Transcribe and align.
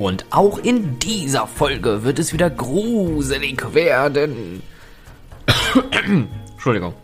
Und 0.00 0.24
auch 0.30 0.56
in 0.56 0.98
dieser 0.98 1.46
Folge 1.46 2.04
wird 2.04 2.18
es 2.18 2.32
wieder 2.32 2.48
gruselig 2.48 3.74
werden. 3.74 4.62
Entschuldigung. 6.52 6.94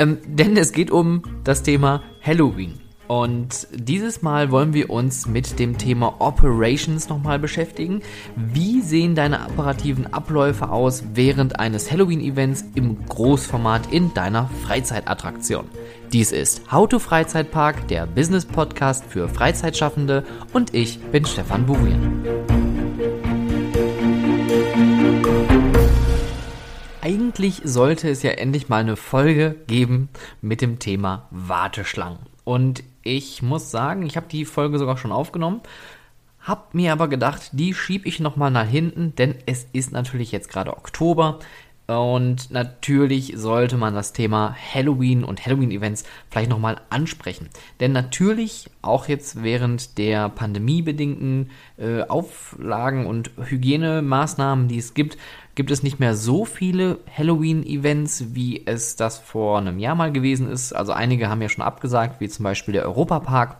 Ähm, 0.00 0.18
denn 0.26 0.56
es 0.56 0.72
geht 0.72 0.90
um 0.90 1.22
das 1.44 1.62
Thema 1.62 2.02
Halloween. 2.20 2.80
Und 3.08 3.66
dieses 3.72 4.20
Mal 4.20 4.50
wollen 4.50 4.74
wir 4.74 4.90
uns 4.90 5.26
mit 5.26 5.58
dem 5.58 5.78
Thema 5.78 6.20
Operations 6.20 7.08
nochmal 7.08 7.38
beschäftigen. 7.38 8.02
Wie 8.36 8.82
sehen 8.82 9.14
deine 9.14 9.46
operativen 9.46 10.12
Abläufe 10.12 10.68
aus 10.68 11.02
während 11.14 11.58
eines 11.58 11.90
Halloween-Events 11.90 12.66
im 12.74 13.06
Großformat 13.06 13.90
in 13.90 14.12
deiner 14.12 14.50
Freizeitattraktion? 14.62 15.64
Dies 16.12 16.32
ist 16.32 16.70
How 16.70 16.86
to 16.86 16.98
Freizeitpark, 16.98 17.88
der 17.88 18.06
Business-Podcast 18.06 19.06
für 19.06 19.30
Freizeitschaffende 19.30 20.24
und 20.52 20.74
ich 20.74 20.98
bin 20.98 21.24
Stefan 21.24 21.64
Burian. 21.64 22.22
Eigentlich 27.00 27.62
sollte 27.64 28.10
es 28.10 28.22
ja 28.22 28.32
endlich 28.32 28.68
mal 28.68 28.80
eine 28.82 28.96
Folge 28.96 29.56
geben 29.66 30.10
mit 30.42 30.60
dem 30.60 30.78
Thema 30.78 31.26
Warteschlangen. 31.30 32.18
Und 32.44 32.82
ich 33.08 33.42
muss 33.42 33.70
sagen, 33.70 34.04
ich 34.04 34.16
habe 34.16 34.28
die 34.28 34.44
Folge 34.44 34.78
sogar 34.78 34.96
schon 34.96 35.12
aufgenommen, 35.12 35.62
habe 36.40 36.62
mir 36.72 36.92
aber 36.92 37.08
gedacht, 37.08 37.50
die 37.52 37.74
schiebe 37.74 38.06
ich 38.06 38.20
nochmal 38.20 38.50
nach 38.50 38.66
hinten, 38.66 39.14
denn 39.16 39.34
es 39.46 39.66
ist 39.72 39.92
natürlich 39.92 40.30
jetzt 40.30 40.50
gerade 40.50 40.76
Oktober. 40.76 41.38
Und 41.88 42.50
natürlich 42.50 43.32
sollte 43.36 43.78
man 43.78 43.94
das 43.94 44.12
Thema 44.12 44.54
Halloween 44.74 45.24
und 45.24 45.46
Halloween-Events 45.46 46.04
vielleicht 46.28 46.50
nochmal 46.50 46.82
ansprechen. 46.90 47.48
Denn 47.80 47.92
natürlich, 47.92 48.68
auch 48.82 49.08
jetzt 49.08 49.42
während 49.42 49.96
der 49.96 50.28
pandemiebedingten 50.28 51.50
äh, 51.78 52.02
Auflagen 52.02 53.06
und 53.06 53.30
Hygienemaßnahmen, 53.42 54.68
die 54.68 54.76
es 54.76 54.92
gibt, 54.92 55.16
gibt 55.54 55.70
es 55.70 55.82
nicht 55.82 55.98
mehr 55.98 56.14
so 56.14 56.44
viele 56.44 56.98
Halloween-Events, 57.16 58.34
wie 58.34 58.66
es 58.66 58.96
das 58.96 59.18
vor 59.18 59.56
einem 59.58 59.78
Jahr 59.78 59.94
mal 59.94 60.12
gewesen 60.12 60.50
ist. 60.50 60.74
Also 60.74 60.92
einige 60.92 61.30
haben 61.30 61.40
ja 61.40 61.48
schon 61.48 61.64
abgesagt, 61.64 62.20
wie 62.20 62.28
zum 62.28 62.44
Beispiel 62.44 62.72
der 62.72 62.84
Europapark. 62.84 63.56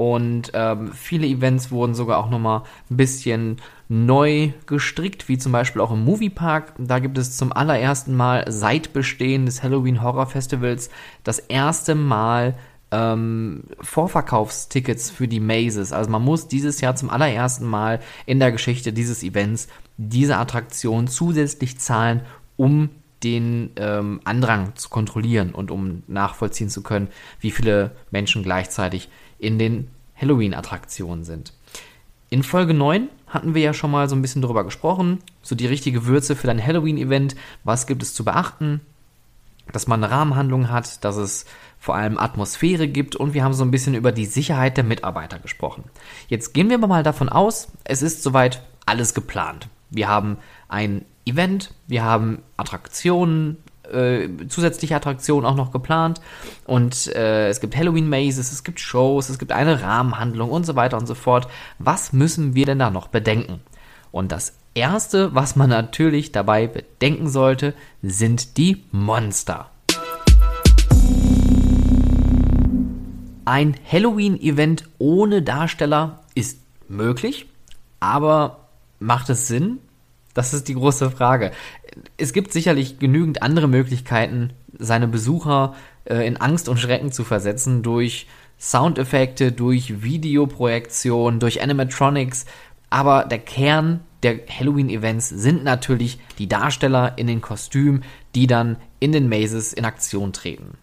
Und 0.00 0.52
ähm, 0.54 0.92
viele 0.94 1.26
Events 1.26 1.70
wurden 1.70 1.94
sogar 1.94 2.16
auch 2.16 2.30
nochmal 2.30 2.62
ein 2.90 2.96
bisschen 2.96 3.58
neu 3.90 4.54
gestrickt, 4.64 5.28
wie 5.28 5.36
zum 5.36 5.52
Beispiel 5.52 5.82
auch 5.82 5.90
im 5.90 6.06
Moviepark. 6.06 6.72
Da 6.78 7.00
gibt 7.00 7.18
es 7.18 7.36
zum 7.36 7.52
allerersten 7.52 8.16
Mal 8.16 8.46
seit 8.48 8.94
Bestehen 8.94 9.44
des 9.44 9.62
Halloween 9.62 10.02
Horror 10.02 10.24
Festivals 10.24 10.88
das 11.22 11.38
erste 11.38 11.94
Mal 11.94 12.54
ähm, 12.90 13.64
Vorverkaufstickets 13.82 15.10
für 15.10 15.28
die 15.28 15.38
Mazes. 15.38 15.92
Also 15.92 16.08
man 16.08 16.24
muss 16.24 16.48
dieses 16.48 16.80
Jahr 16.80 16.96
zum 16.96 17.10
allerersten 17.10 17.66
Mal 17.66 18.00
in 18.24 18.38
der 18.38 18.52
Geschichte 18.52 18.94
dieses 18.94 19.22
Events 19.22 19.68
diese 19.98 20.38
Attraktion 20.38 21.08
zusätzlich 21.08 21.78
zahlen, 21.78 22.22
um 22.56 22.88
den 23.22 23.72
ähm, 23.76 24.22
Andrang 24.24 24.74
zu 24.76 24.88
kontrollieren 24.88 25.52
und 25.52 25.70
um 25.70 26.04
nachvollziehen 26.06 26.70
zu 26.70 26.82
können, 26.82 27.08
wie 27.38 27.50
viele 27.50 27.90
Menschen 28.10 28.42
gleichzeitig 28.42 29.10
in 29.40 29.58
den 29.58 29.88
Halloween-Attraktionen 30.16 31.24
sind. 31.24 31.52
In 32.28 32.42
Folge 32.42 32.74
9 32.74 33.08
hatten 33.26 33.54
wir 33.54 33.62
ja 33.62 33.74
schon 33.74 33.90
mal 33.90 34.08
so 34.08 34.14
ein 34.14 34.22
bisschen 34.22 34.42
drüber 34.42 34.64
gesprochen, 34.64 35.18
so 35.42 35.54
die 35.54 35.66
richtige 35.66 36.06
Würze 36.06 36.36
für 36.36 36.46
dein 36.46 36.64
Halloween-Event, 36.64 37.34
was 37.64 37.86
gibt 37.86 38.02
es 38.02 38.14
zu 38.14 38.24
beachten, 38.24 38.80
dass 39.72 39.86
man 39.86 40.02
eine 40.02 40.12
Rahmenhandlung 40.12 40.70
hat, 40.70 41.04
dass 41.04 41.16
es 41.16 41.46
vor 41.78 41.94
allem 41.94 42.18
Atmosphäre 42.18 42.88
gibt 42.88 43.16
und 43.16 43.34
wir 43.34 43.42
haben 43.42 43.54
so 43.54 43.64
ein 43.64 43.70
bisschen 43.70 43.94
über 43.94 44.12
die 44.12 44.26
Sicherheit 44.26 44.76
der 44.76 44.84
Mitarbeiter 44.84 45.38
gesprochen. 45.38 45.84
Jetzt 46.28 46.52
gehen 46.52 46.70
wir 46.70 46.78
mal 46.78 47.02
davon 47.02 47.28
aus, 47.28 47.68
es 47.84 48.02
ist 48.02 48.22
soweit 48.22 48.62
alles 48.86 49.14
geplant. 49.14 49.68
Wir 49.90 50.08
haben 50.08 50.38
ein 50.68 51.04
Event, 51.24 51.72
wir 51.86 52.04
haben 52.04 52.42
Attraktionen, 52.56 53.56
äh, 53.92 54.28
zusätzliche 54.48 54.96
Attraktionen 54.96 55.46
auch 55.46 55.56
noch 55.56 55.72
geplant 55.72 56.20
und 56.66 57.08
äh, 57.14 57.48
es 57.48 57.60
gibt 57.60 57.76
Halloween 57.76 58.08
Mazes, 58.08 58.52
es 58.52 58.64
gibt 58.64 58.80
Shows, 58.80 59.28
es 59.28 59.38
gibt 59.38 59.52
eine 59.52 59.82
Rahmenhandlung 59.82 60.50
und 60.50 60.64
so 60.64 60.76
weiter 60.76 60.96
und 60.96 61.06
so 61.06 61.14
fort. 61.14 61.48
Was 61.78 62.12
müssen 62.12 62.54
wir 62.54 62.66
denn 62.66 62.78
da 62.78 62.90
noch 62.90 63.08
bedenken? 63.08 63.60
Und 64.12 64.32
das 64.32 64.54
erste, 64.74 65.34
was 65.34 65.56
man 65.56 65.70
natürlich 65.70 66.32
dabei 66.32 66.66
bedenken 66.66 67.28
sollte, 67.28 67.74
sind 68.02 68.56
die 68.56 68.84
Monster. 68.92 69.70
Ein 73.44 73.74
Halloween-Event 73.90 74.84
ohne 74.98 75.42
Darsteller 75.42 76.20
ist 76.34 76.60
möglich, 76.88 77.46
aber 77.98 78.68
macht 78.98 79.28
es 79.30 79.48
Sinn? 79.48 79.78
Das 80.34 80.54
ist 80.54 80.68
die 80.68 80.74
große 80.74 81.10
Frage. 81.10 81.50
Es 82.16 82.32
gibt 82.32 82.52
sicherlich 82.52 82.98
genügend 82.98 83.42
andere 83.42 83.68
Möglichkeiten, 83.68 84.52
seine 84.78 85.08
Besucher 85.08 85.74
äh, 86.04 86.26
in 86.26 86.36
Angst 86.36 86.68
und 86.68 86.78
Schrecken 86.78 87.10
zu 87.10 87.24
versetzen 87.24 87.82
durch 87.82 88.26
Soundeffekte, 88.58 89.52
durch 89.52 90.02
Videoprojektion, 90.02 91.40
durch 91.40 91.62
Animatronics. 91.62 92.46
Aber 92.90 93.24
der 93.24 93.38
Kern 93.38 94.00
der 94.22 94.40
Halloween-Events 94.46 95.30
sind 95.30 95.64
natürlich 95.64 96.18
die 96.38 96.48
Darsteller 96.48 97.14
in 97.16 97.26
den 97.26 97.40
Kostümen, 97.40 98.04
die 98.34 98.46
dann 98.46 98.76
in 98.98 99.12
den 99.12 99.28
Mazes 99.28 99.72
in 99.72 99.84
Aktion 99.84 100.32
treten. 100.32 100.76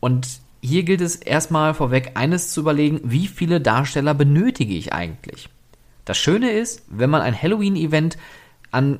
Und 0.00 0.26
hier 0.60 0.82
gilt 0.82 1.00
es 1.00 1.16
erstmal 1.16 1.74
vorweg 1.74 2.12
eines 2.14 2.50
zu 2.50 2.60
überlegen, 2.60 3.00
wie 3.04 3.28
viele 3.28 3.60
Darsteller 3.60 4.14
benötige 4.14 4.74
ich 4.74 4.92
eigentlich? 4.92 5.48
Das 6.04 6.18
Schöne 6.18 6.50
ist, 6.50 6.82
wenn 6.88 7.10
man 7.10 7.20
ein 7.20 7.40
Halloween-Event 7.40 8.18
an 8.70 8.98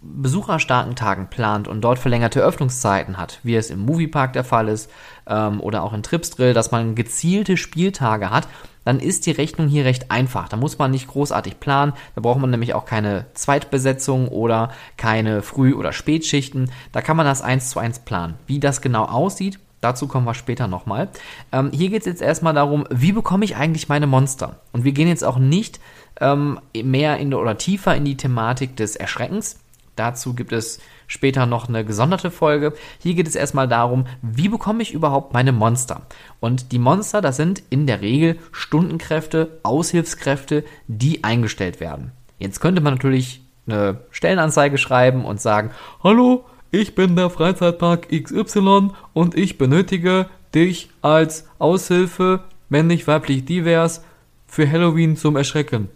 besucherstarken 0.00 0.94
Tagen 0.94 1.28
plant 1.28 1.66
und 1.66 1.80
dort 1.80 1.98
verlängerte 1.98 2.40
Öffnungszeiten 2.40 3.16
hat, 3.16 3.40
wie 3.42 3.56
es 3.56 3.70
im 3.70 3.80
Moviepark 3.80 4.32
der 4.32 4.44
Fall 4.44 4.68
ist 4.68 4.90
ähm, 5.26 5.60
oder 5.60 5.82
auch 5.82 5.92
in 5.92 6.02
Tripsdrill, 6.02 6.54
dass 6.54 6.70
man 6.70 6.94
gezielte 6.94 7.56
Spieltage 7.56 8.30
hat, 8.30 8.46
dann 8.84 9.00
ist 9.00 9.26
die 9.26 9.32
Rechnung 9.32 9.68
hier 9.68 9.84
recht 9.84 10.10
einfach. 10.10 10.48
Da 10.48 10.56
muss 10.56 10.78
man 10.78 10.92
nicht 10.92 11.08
großartig 11.08 11.60
planen. 11.60 11.92
Da 12.14 12.20
braucht 12.20 12.40
man 12.40 12.50
nämlich 12.50 12.74
auch 12.74 12.86
keine 12.86 13.26
Zweitbesetzung 13.34 14.28
oder 14.28 14.70
keine 14.96 15.42
Früh- 15.42 15.74
oder 15.74 15.92
Spätschichten. 15.92 16.70
Da 16.92 17.02
kann 17.02 17.16
man 17.16 17.26
das 17.26 17.42
eins 17.42 17.70
zu 17.70 17.80
eins 17.80 17.98
planen. 17.98 18.34
Wie 18.46 18.60
das 18.60 18.80
genau 18.80 19.04
aussieht, 19.04 19.58
Dazu 19.80 20.08
kommen 20.08 20.26
wir 20.26 20.34
später 20.34 20.66
nochmal. 20.66 21.08
Ähm, 21.52 21.70
hier 21.72 21.90
geht 21.90 22.00
es 22.00 22.06
jetzt 22.06 22.22
erstmal 22.22 22.52
darum, 22.52 22.84
wie 22.90 23.12
bekomme 23.12 23.44
ich 23.44 23.54
eigentlich 23.54 23.88
meine 23.88 24.08
Monster? 24.08 24.60
Und 24.72 24.82
wir 24.82 24.90
gehen 24.90 25.06
jetzt 25.06 25.22
auch 25.22 25.38
nicht 25.38 25.78
ähm, 26.20 26.60
mehr 26.74 27.18
in 27.18 27.34
oder 27.34 27.58
tiefer 27.58 27.94
in 27.96 28.04
die 28.04 28.16
Thematik 28.16 28.76
des 28.76 28.96
Erschreckens. 28.96 29.58
Dazu 29.96 30.34
gibt 30.34 30.52
es 30.52 30.80
später 31.08 31.46
noch 31.46 31.68
eine 31.68 31.84
gesonderte 31.84 32.30
Folge. 32.30 32.72
Hier 33.00 33.14
geht 33.14 33.26
es 33.26 33.34
erstmal 33.34 33.66
darum, 33.66 34.06
wie 34.22 34.48
bekomme 34.48 34.82
ich 34.82 34.92
überhaupt 34.94 35.32
meine 35.32 35.50
Monster? 35.50 36.02
Und 36.38 36.70
die 36.70 36.78
Monster, 36.78 37.20
das 37.20 37.36
sind 37.36 37.62
in 37.70 37.88
der 37.88 38.00
Regel 38.00 38.38
Stundenkräfte, 38.52 39.58
Aushilfskräfte, 39.64 40.64
die 40.86 41.24
eingestellt 41.24 41.80
werden. 41.80 42.12
Jetzt 42.38 42.60
könnte 42.60 42.80
man 42.80 42.94
natürlich 42.94 43.42
eine 43.66 44.00
Stellenanzeige 44.12 44.78
schreiben 44.78 45.24
und 45.24 45.40
sagen, 45.40 45.72
hallo, 46.04 46.44
ich 46.70 46.94
bin 46.94 47.16
der 47.16 47.30
Freizeitpark 47.30 48.08
XY 48.10 48.90
und 49.14 49.36
ich 49.36 49.58
benötige 49.58 50.26
dich 50.54 50.90
als 51.02 51.48
Aushilfe, 51.58 52.44
männlich, 52.68 53.06
weiblich, 53.06 53.44
divers, 53.44 54.04
für 54.46 54.70
Halloween 54.70 55.16
zum 55.16 55.36
Erschrecken. 55.36 55.88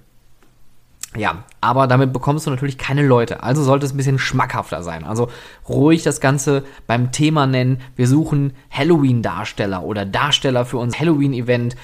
Ja, 1.15 1.45
aber 1.61 1.87
damit 1.87 2.13
bekommst 2.13 2.47
du 2.47 2.51
natürlich 2.51 2.79
keine 2.79 3.07
Leute. 3.07 3.43
Also 3.43 3.63
sollte 3.63 3.85
es 3.85 3.93
ein 3.93 3.99
bisschen 3.99 4.19
schmackhafter 4.19 4.83
sein. 4.83 5.05
Also 5.05 5.29
ruhig 5.69 6.03
das 6.03 6.21
Ganze 6.21 6.65
beim 6.87 7.13
Thema 7.13 7.47
nennen. 7.47 7.83
Wir 7.97 8.09
suchen 8.09 8.55
Halloween-Darsteller 8.71 9.83
oder 9.83 10.07
Darsteller 10.07 10.65
für 10.65 10.79
unser 10.79 10.99
Halloween-Event. 10.99 11.77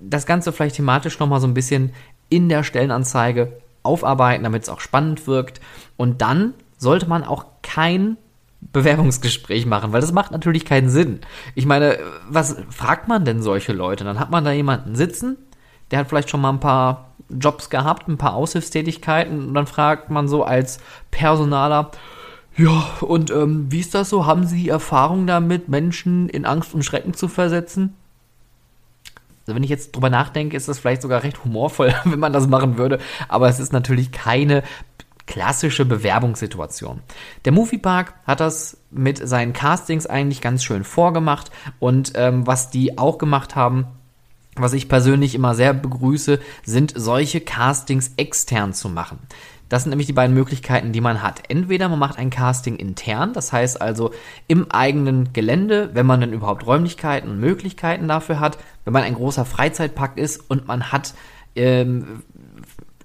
Das 0.00 0.24
Ganze 0.24 0.50
vielleicht 0.52 0.76
thematisch 0.76 1.18
nochmal 1.18 1.40
so 1.40 1.46
ein 1.46 1.54
bisschen 1.54 1.92
in 2.30 2.48
der 2.48 2.62
Stellenanzeige 2.62 3.60
aufarbeiten, 3.82 4.44
damit 4.44 4.62
es 4.62 4.70
auch 4.70 4.80
spannend 4.80 5.26
wirkt. 5.26 5.60
Und 5.98 6.22
dann 6.22 6.54
sollte 6.78 7.06
man 7.06 7.22
auch 7.22 7.44
kein 7.62 8.16
Bewerbungsgespräch 8.72 9.66
machen, 9.66 9.92
weil 9.92 10.00
das 10.00 10.12
macht 10.12 10.32
natürlich 10.32 10.64
keinen 10.64 10.88
Sinn. 10.88 11.20
Ich 11.54 11.66
meine, 11.66 11.98
was 12.28 12.56
fragt 12.70 13.08
man 13.08 13.26
denn 13.26 13.42
solche 13.42 13.74
Leute? 13.74 14.04
Dann 14.04 14.18
hat 14.18 14.30
man 14.30 14.44
da 14.44 14.52
jemanden 14.52 14.96
sitzen, 14.96 15.36
der 15.90 15.98
hat 15.98 16.08
vielleicht 16.08 16.30
schon 16.30 16.40
mal 16.40 16.50
ein 16.50 16.60
paar 16.60 17.13
Jobs 17.38 17.70
gehabt, 17.70 18.08
ein 18.08 18.18
paar 18.18 18.34
Aushilfstätigkeiten 18.34 19.48
und 19.48 19.54
dann 19.54 19.66
fragt 19.66 20.10
man 20.10 20.28
so 20.28 20.44
als 20.44 20.78
Personaler, 21.10 21.90
ja, 22.56 22.86
und 23.00 23.30
ähm, 23.30 23.66
wie 23.70 23.80
ist 23.80 23.94
das 23.94 24.10
so? 24.10 24.26
Haben 24.26 24.46
Sie 24.46 24.68
Erfahrung 24.68 25.26
damit, 25.26 25.68
Menschen 25.68 26.28
in 26.28 26.44
Angst 26.44 26.72
und 26.72 26.84
Schrecken 26.84 27.12
zu 27.12 27.26
versetzen? 27.26 27.94
Also 29.40 29.56
wenn 29.56 29.64
ich 29.64 29.70
jetzt 29.70 29.92
drüber 29.92 30.08
nachdenke, 30.08 30.56
ist 30.56 30.68
das 30.68 30.78
vielleicht 30.78 31.02
sogar 31.02 31.22
recht 31.22 31.44
humorvoll, 31.44 31.92
wenn 32.04 32.20
man 32.20 32.32
das 32.32 32.46
machen 32.46 32.78
würde, 32.78 32.98
aber 33.28 33.48
es 33.48 33.58
ist 33.58 33.72
natürlich 33.72 34.12
keine 34.12 34.62
klassische 35.26 35.84
Bewerbungssituation. 35.84 37.00
Der 37.44 37.52
Moviepark 37.52 38.14
hat 38.26 38.40
das 38.40 38.78
mit 38.90 39.26
seinen 39.26 39.52
Castings 39.52 40.06
eigentlich 40.06 40.40
ganz 40.40 40.62
schön 40.62 40.84
vorgemacht 40.84 41.50
und 41.78 42.12
ähm, 42.14 42.46
was 42.46 42.70
die 42.70 42.98
auch 42.98 43.18
gemacht 43.18 43.56
haben, 43.56 43.86
was 44.56 44.72
ich 44.72 44.88
persönlich 44.88 45.34
immer 45.34 45.54
sehr 45.54 45.74
begrüße, 45.74 46.38
sind 46.64 46.92
solche 46.96 47.40
Castings 47.40 48.12
extern 48.16 48.72
zu 48.72 48.88
machen. 48.88 49.18
Das 49.68 49.82
sind 49.82 49.90
nämlich 49.90 50.06
die 50.06 50.12
beiden 50.12 50.34
Möglichkeiten, 50.34 50.92
die 50.92 51.00
man 51.00 51.22
hat. 51.22 51.42
Entweder 51.48 51.88
man 51.88 51.98
macht 51.98 52.18
ein 52.18 52.30
Casting 52.30 52.76
intern, 52.76 53.32
das 53.32 53.52
heißt 53.52 53.80
also 53.80 54.12
im 54.46 54.70
eigenen 54.70 55.32
Gelände, 55.32 55.90
wenn 55.94 56.06
man 56.06 56.20
denn 56.20 56.32
überhaupt 56.32 56.66
Räumlichkeiten 56.66 57.30
und 57.30 57.40
Möglichkeiten 57.40 58.06
dafür 58.06 58.40
hat, 58.40 58.58
wenn 58.84 58.92
man 58.92 59.02
ein 59.02 59.14
großer 59.14 59.44
Freizeitpark 59.44 60.18
ist 60.18 60.48
und 60.48 60.68
man 60.68 60.92
hat 60.92 61.14
ähm, 61.56 62.22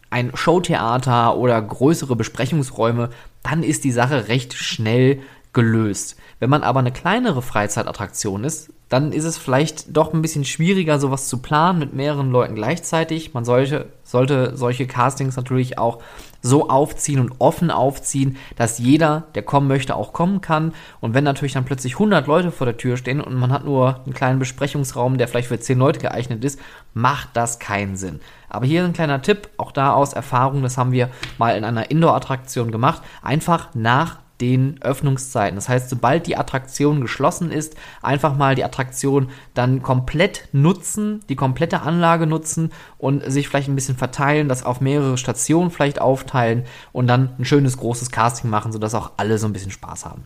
ein 0.10 0.32
Showtheater 0.36 1.38
oder 1.38 1.62
größere 1.62 2.16
Besprechungsräume, 2.16 3.10
dann 3.42 3.64
ist 3.64 3.84
die 3.84 3.92
Sache 3.92 4.28
recht 4.28 4.54
schnell 4.54 5.22
gelöst. 5.60 6.16
Wenn 6.40 6.50
man 6.50 6.64
aber 6.64 6.80
eine 6.80 6.92
kleinere 6.92 7.42
Freizeitattraktion 7.42 8.44
ist, 8.46 8.72
dann 8.88 9.12
ist 9.12 9.26
es 9.26 9.38
vielleicht 9.38 9.96
doch 9.96 10.14
ein 10.14 10.22
bisschen 10.22 10.46
schwieriger, 10.46 11.00
sowas 11.00 11.28
zu 11.28 11.40
planen 11.40 11.78
mit 11.78 11.94
mehreren 11.94 12.32
Leuten 12.32 12.56
gleichzeitig. 12.56 13.34
Man 13.34 13.46
sollte, 13.46 13.90
sollte 14.04 14.58
solche 14.58 14.88
Castings 14.88 15.36
natürlich 15.36 15.78
auch 15.78 16.02
so 16.42 16.70
aufziehen 16.70 17.20
und 17.20 17.34
offen 17.40 17.70
aufziehen, 17.70 18.38
dass 18.56 18.80
jeder, 18.80 19.28
der 19.36 19.44
kommen 19.44 19.68
möchte, 19.68 19.96
auch 19.96 20.14
kommen 20.14 20.42
kann. 20.42 20.74
Und 21.02 21.14
wenn 21.14 21.24
natürlich 21.24 21.54
dann 21.54 21.66
plötzlich 21.66 21.94
100 21.94 22.26
Leute 22.26 22.52
vor 22.52 22.66
der 22.66 22.78
Tür 22.78 22.98
stehen 22.98 23.22
und 23.22 23.36
man 23.36 23.52
hat 23.52 23.66
nur 23.66 24.00
einen 24.06 24.14
kleinen 24.14 24.40
Besprechungsraum, 24.40 25.18
der 25.18 25.28
vielleicht 25.28 25.50
für 25.50 25.60
10 25.60 25.78
Leute 25.78 26.00
geeignet 26.00 26.44
ist, 26.44 26.60
macht 26.94 27.30
das 27.34 27.60
keinen 27.60 27.96
Sinn. 27.96 28.22
Aber 28.48 28.66
hier 28.66 28.86
ein 28.86 28.94
kleiner 28.94 29.22
Tipp, 29.22 29.50
auch 29.58 29.72
da 29.72 29.94
aus 29.94 30.14
Erfahrung, 30.14 30.64
das 30.64 30.78
haben 30.78 30.94
wir 30.94 31.10
mal 31.38 31.56
in 31.56 31.66
einer 31.66 31.92
Indoor-Attraktion 31.92 32.72
gemacht, 32.72 33.04
einfach 33.22 33.70
nach 33.76 34.18
den 34.42 34.82
Öffnungszeiten. 34.82 35.56
Das 35.56 35.70
heißt, 35.70 35.90
sobald 35.90 36.28
die 36.28 36.38
Attraktion 36.38 37.02
geschlossen 37.02 37.52
ist, 37.52 37.76
einfach 38.02 38.38
mal 38.38 38.56
die 38.56 38.64
Attraktion 38.64 39.30
dann 39.54 39.82
komplett 39.82 40.48
nutzen, 40.52 41.22
die 41.30 41.36
komplette 41.36 41.82
Anlage 41.82 42.26
nutzen 42.26 42.72
und 42.98 43.30
sich 43.30 43.48
vielleicht 43.48 43.68
ein 43.68 43.76
bisschen 43.76 43.98
verteilen, 43.98 44.48
das 44.48 44.64
auf 44.64 44.82
mehrere 44.82 45.18
Stationen 45.18 45.72
vielleicht 45.72 46.00
aufteilen 46.00 46.64
und 46.92 47.08
dann 47.08 47.36
ein 47.38 47.46
schönes 47.46 47.78
großes 47.78 48.12
Casting 48.12 48.50
machen, 48.50 48.72
sodass 48.72 48.96
auch 48.96 49.12
alle 49.18 49.38
so 49.38 49.48
ein 49.48 49.54
bisschen 49.54 49.72
Spaß 49.72 50.06
haben. 50.06 50.24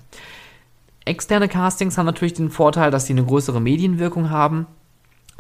Externe 1.06 1.50
Castings 1.50 1.98
haben 1.98 2.06
natürlich 2.06 2.34
den 2.34 2.50
Vorteil, 2.50 2.92
dass 2.92 3.08
sie 3.08 3.14
eine 3.14 3.26
größere 3.26 3.60
Medienwirkung 3.60 4.30
haben 4.30 4.68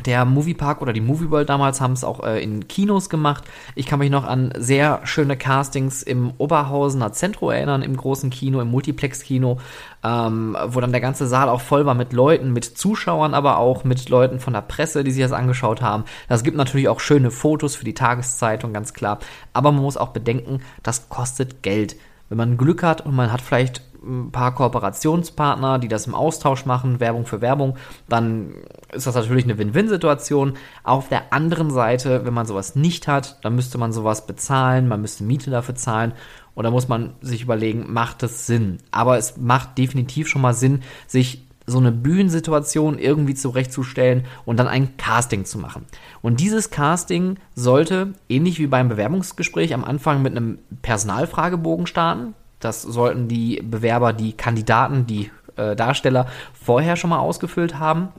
der 0.05 0.25
Moviepark 0.25 0.81
oder 0.81 0.91
die 0.91 1.01
Movie 1.01 1.29
World 1.29 1.49
damals 1.49 1.79
haben 1.79 1.93
es 1.93 2.03
auch 2.03 2.23
äh, 2.23 2.43
in 2.43 2.67
Kinos 2.67 3.09
gemacht. 3.09 3.43
Ich 3.75 3.85
kann 3.85 3.99
mich 3.99 4.09
noch 4.09 4.25
an 4.25 4.53
sehr 4.57 5.01
schöne 5.03 5.37
Castings 5.37 6.03
im 6.03 6.33
Oberhausener 6.37 7.13
Zentrum 7.13 7.51
erinnern, 7.51 7.81
im 7.83 7.95
großen 7.95 8.29
Kino, 8.29 8.59
im 8.59 8.69
Multiplex-Kino, 8.69 9.59
ähm, 10.03 10.57
wo 10.67 10.79
dann 10.81 10.91
der 10.91 11.01
ganze 11.01 11.27
Saal 11.27 11.47
auch 11.47 11.61
voll 11.61 11.85
war 11.85 11.93
mit 11.93 12.11
Leuten, 12.11 12.51
mit 12.51 12.65
Zuschauern, 12.65 13.33
aber 13.33 13.57
auch 13.57 13.83
mit 13.83 14.09
Leuten 14.09 14.39
von 14.39 14.53
der 14.53 14.61
Presse, 14.61 15.03
die 15.03 15.11
sich 15.11 15.23
das 15.23 15.31
angeschaut 15.31 15.81
haben. 15.81 16.03
Das 16.27 16.43
gibt 16.43 16.57
natürlich 16.57 16.89
auch 16.89 16.99
schöne 16.99 17.31
Fotos 17.31 17.75
für 17.75 17.85
die 17.85 17.93
Tageszeitung, 17.93 18.73
ganz 18.73 18.93
klar. 18.93 19.19
Aber 19.53 19.71
man 19.71 19.83
muss 19.83 19.97
auch 19.97 20.09
bedenken, 20.09 20.59
das 20.81 21.09
kostet 21.09 21.63
Geld. 21.63 21.95
Wenn 22.29 22.37
man 22.37 22.57
Glück 22.57 22.83
hat 22.83 23.01
und 23.01 23.15
man 23.15 23.31
hat 23.31 23.41
vielleicht 23.41 23.83
ein 24.03 24.31
paar 24.31 24.53
Kooperationspartner, 24.53 25.79
die 25.79 25.87
das 25.87 26.07
im 26.07 26.15
Austausch 26.15 26.65
machen, 26.65 26.99
Werbung 26.99 27.25
für 27.25 27.41
Werbung, 27.41 27.77
dann 28.09 28.53
ist 28.91 29.07
das 29.07 29.15
natürlich 29.15 29.45
eine 29.45 29.57
Win-Win-Situation. 29.57 30.53
Auf 30.83 31.09
der 31.09 31.33
anderen 31.33 31.71
Seite, 31.71 32.25
wenn 32.25 32.33
man 32.33 32.45
sowas 32.45 32.75
nicht 32.75 33.07
hat, 33.07 33.43
dann 33.43 33.55
müsste 33.55 33.77
man 33.77 33.93
sowas 33.93 34.27
bezahlen, 34.27 34.87
man 34.87 35.01
müsste 35.01 35.23
Miete 35.23 35.51
dafür 35.51 35.75
zahlen 35.75 36.13
und 36.55 36.63
da 36.63 36.71
muss 36.71 36.87
man 36.87 37.13
sich 37.21 37.41
überlegen, 37.41 37.91
macht 37.91 38.23
das 38.23 38.45
Sinn? 38.45 38.77
Aber 38.91 39.17
es 39.17 39.37
macht 39.37 39.77
definitiv 39.77 40.27
schon 40.27 40.41
mal 40.41 40.53
Sinn, 40.53 40.81
sich 41.07 41.47
so 41.65 41.79
eine 41.79 41.91
Bühnensituation 41.91 42.99
irgendwie 42.99 43.35
zurechtzustellen 43.35 44.25
und 44.45 44.57
dann 44.57 44.67
ein 44.67 44.97
Casting 44.97 45.45
zu 45.45 45.57
machen. 45.57 45.85
Und 46.21 46.39
dieses 46.39 46.69
Casting 46.69 47.37
sollte, 47.55 48.13
ähnlich 48.27 48.59
wie 48.59 48.67
beim 48.67 48.89
Bewerbungsgespräch, 48.89 49.73
am 49.73 49.85
Anfang 49.85 50.21
mit 50.21 50.35
einem 50.35 50.59
Personalfragebogen 50.81 51.87
starten. 51.87 52.35
Das 52.63 52.81
sollten 52.81 53.27
die 53.27 53.61
Bewerber, 53.63 54.13
die 54.13 54.33
Kandidaten, 54.33 55.05
die 55.05 55.31
äh, 55.55 55.75
Darsteller 55.75 56.27
vorher 56.53 56.95
schon 56.95 57.09
mal 57.09 57.19
ausgefüllt 57.19 57.79
haben, 57.79 58.09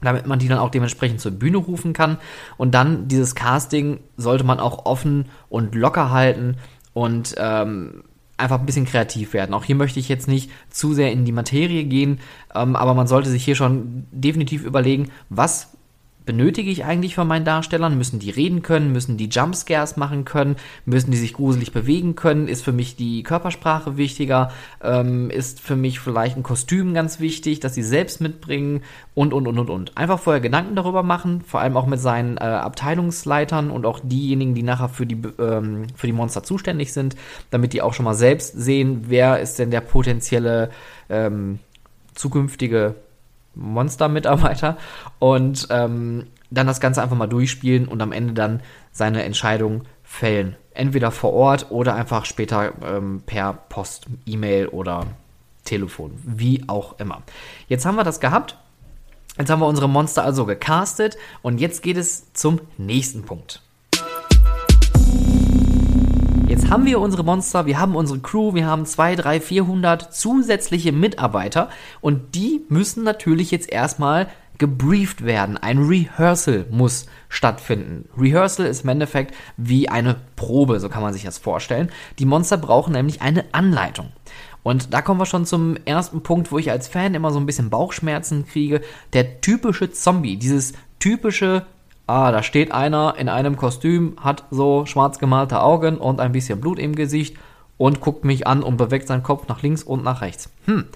damit 0.00 0.26
man 0.26 0.38
die 0.38 0.48
dann 0.48 0.58
auch 0.58 0.70
dementsprechend 0.70 1.20
zur 1.20 1.32
Bühne 1.32 1.58
rufen 1.58 1.92
kann. 1.92 2.18
Und 2.56 2.74
dann 2.74 3.08
dieses 3.08 3.34
Casting 3.34 4.00
sollte 4.16 4.44
man 4.44 4.60
auch 4.60 4.86
offen 4.86 5.26
und 5.48 5.74
locker 5.74 6.10
halten 6.10 6.56
und 6.92 7.34
ähm, 7.38 8.04
einfach 8.36 8.60
ein 8.60 8.66
bisschen 8.66 8.86
kreativ 8.86 9.32
werden. 9.32 9.54
Auch 9.54 9.64
hier 9.64 9.74
möchte 9.74 9.98
ich 10.00 10.08
jetzt 10.08 10.28
nicht 10.28 10.50
zu 10.70 10.94
sehr 10.94 11.12
in 11.12 11.24
die 11.24 11.32
Materie 11.32 11.84
gehen, 11.84 12.20
ähm, 12.54 12.76
aber 12.76 12.94
man 12.94 13.06
sollte 13.06 13.30
sich 13.30 13.44
hier 13.44 13.56
schon 13.56 14.06
definitiv 14.12 14.64
überlegen, 14.64 15.10
was 15.28 15.76
benötige 16.28 16.70
ich 16.70 16.84
eigentlich 16.84 17.14
von 17.14 17.26
meinen 17.26 17.46
Darstellern? 17.46 17.96
Müssen 17.96 18.18
die 18.18 18.28
reden 18.28 18.60
können? 18.60 18.92
Müssen 18.92 19.16
die 19.16 19.30
Jumpscares 19.30 19.96
machen 19.96 20.26
können? 20.26 20.56
Müssen 20.84 21.10
die 21.10 21.16
sich 21.16 21.32
gruselig 21.32 21.72
bewegen 21.72 22.16
können? 22.16 22.48
Ist 22.48 22.62
für 22.62 22.72
mich 22.72 22.96
die 22.96 23.22
Körpersprache 23.22 23.96
wichtiger? 23.96 24.52
Ähm, 24.82 25.30
ist 25.30 25.58
für 25.58 25.74
mich 25.74 26.00
vielleicht 26.00 26.36
ein 26.36 26.42
Kostüm 26.42 26.92
ganz 26.92 27.18
wichtig, 27.18 27.60
dass 27.60 27.74
sie 27.74 27.82
selbst 27.82 28.20
mitbringen? 28.20 28.82
Und, 29.14 29.32
und, 29.32 29.48
und, 29.48 29.58
und, 29.58 29.70
und. 29.70 29.96
Einfach 29.96 30.18
vorher 30.18 30.42
Gedanken 30.42 30.76
darüber 30.76 31.02
machen, 31.02 31.40
vor 31.40 31.60
allem 31.60 31.78
auch 31.78 31.86
mit 31.86 31.98
seinen 31.98 32.36
äh, 32.36 32.40
Abteilungsleitern 32.40 33.70
und 33.70 33.86
auch 33.86 34.00
diejenigen, 34.02 34.54
die 34.54 34.62
nachher 34.62 34.90
für 34.90 35.06
die, 35.06 35.16
ähm, 35.38 35.86
für 35.96 36.08
die 36.08 36.12
Monster 36.12 36.42
zuständig 36.42 36.92
sind, 36.92 37.16
damit 37.50 37.72
die 37.72 37.80
auch 37.80 37.94
schon 37.94 38.04
mal 38.04 38.12
selbst 38.12 38.52
sehen, 38.52 39.06
wer 39.08 39.40
ist 39.40 39.58
denn 39.58 39.70
der 39.70 39.80
potenzielle 39.80 40.68
ähm, 41.08 41.58
zukünftige 42.14 42.96
Monster-Mitarbeiter 43.58 44.76
und 45.18 45.68
ähm, 45.70 46.26
dann 46.50 46.66
das 46.66 46.80
Ganze 46.80 47.02
einfach 47.02 47.16
mal 47.16 47.26
durchspielen 47.26 47.88
und 47.88 48.00
am 48.00 48.12
Ende 48.12 48.32
dann 48.32 48.62
seine 48.92 49.22
Entscheidung 49.24 49.82
fällen. 50.02 50.56
Entweder 50.72 51.10
vor 51.10 51.32
Ort 51.32 51.70
oder 51.70 51.94
einfach 51.94 52.24
später 52.24 52.72
ähm, 52.82 53.22
per 53.26 53.52
Post, 53.52 54.06
E-Mail 54.26 54.68
oder 54.68 55.06
Telefon, 55.64 56.12
wie 56.24 56.64
auch 56.66 56.98
immer. 56.98 57.22
Jetzt 57.68 57.84
haben 57.84 57.96
wir 57.96 58.04
das 58.04 58.20
gehabt. 58.20 58.56
Jetzt 59.36 59.50
haben 59.50 59.60
wir 59.60 59.66
unsere 59.66 59.88
Monster 59.88 60.24
also 60.24 60.46
gecastet 60.46 61.16
und 61.42 61.60
jetzt 61.60 61.82
geht 61.82 61.96
es 61.96 62.32
zum 62.32 62.60
nächsten 62.76 63.22
Punkt. 63.22 63.62
Haben 66.70 66.84
wir 66.84 67.00
unsere 67.00 67.24
Monster, 67.24 67.64
wir 67.64 67.80
haben 67.80 67.96
unsere 67.96 68.18
Crew, 68.18 68.52
wir 68.52 68.66
haben 68.66 68.84
2, 68.84 69.16
3, 69.16 69.40
400 69.40 70.14
zusätzliche 70.14 70.92
Mitarbeiter 70.92 71.70
und 72.02 72.34
die 72.34 72.60
müssen 72.68 73.04
natürlich 73.04 73.50
jetzt 73.50 73.72
erstmal 73.72 74.28
gebrieft 74.58 75.24
werden. 75.24 75.56
Ein 75.56 75.78
Rehearsal 75.78 76.66
muss 76.70 77.06
stattfinden. 77.30 78.06
Rehearsal 78.18 78.66
ist 78.66 78.84
im 78.84 78.90
Endeffekt 78.90 79.34
wie 79.56 79.88
eine 79.88 80.16
Probe, 80.36 80.78
so 80.78 80.90
kann 80.90 81.00
man 81.00 81.14
sich 81.14 81.24
das 81.24 81.38
vorstellen. 81.38 81.90
Die 82.18 82.26
Monster 82.26 82.58
brauchen 82.58 82.92
nämlich 82.92 83.22
eine 83.22 83.46
Anleitung. 83.52 84.12
Und 84.62 84.92
da 84.92 85.00
kommen 85.00 85.20
wir 85.20 85.26
schon 85.26 85.46
zum 85.46 85.78
ersten 85.86 86.22
Punkt, 86.22 86.52
wo 86.52 86.58
ich 86.58 86.70
als 86.70 86.86
Fan 86.86 87.14
immer 87.14 87.30
so 87.30 87.40
ein 87.40 87.46
bisschen 87.46 87.70
Bauchschmerzen 87.70 88.46
kriege. 88.46 88.82
Der 89.14 89.40
typische 89.40 89.90
Zombie, 89.90 90.36
dieses 90.36 90.74
typische 90.98 91.64
ah, 92.08 92.32
da 92.32 92.42
steht 92.42 92.72
einer 92.72 93.14
in 93.18 93.28
einem 93.28 93.56
Kostüm, 93.56 94.16
hat 94.20 94.44
so 94.50 94.86
schwarz 94.86 95.18
gemalte 95.18 95.60
Augen 95.60 95.98
und 95.98 96.20
ein 96.20 96.32
bisschen 96.32 96.60
Blut 96.60 96.78
im 96.78 96.96
Gesicht 96.96 97.36
und 97.76 98.00
guckt 98.00 98.24
mich 98.24 98.46
an 98.46 98.62
und 98.62 98.76
bewegt 98.76 99.06
seinen 99.06 99.22
Kopf 99.22 99.46
nach 99.46 99.62
links 99.62 99.82
und 99.82 100.02
nach 100.02 100.22
rechts. 100.22 100.50
Hm, 100.64 100.86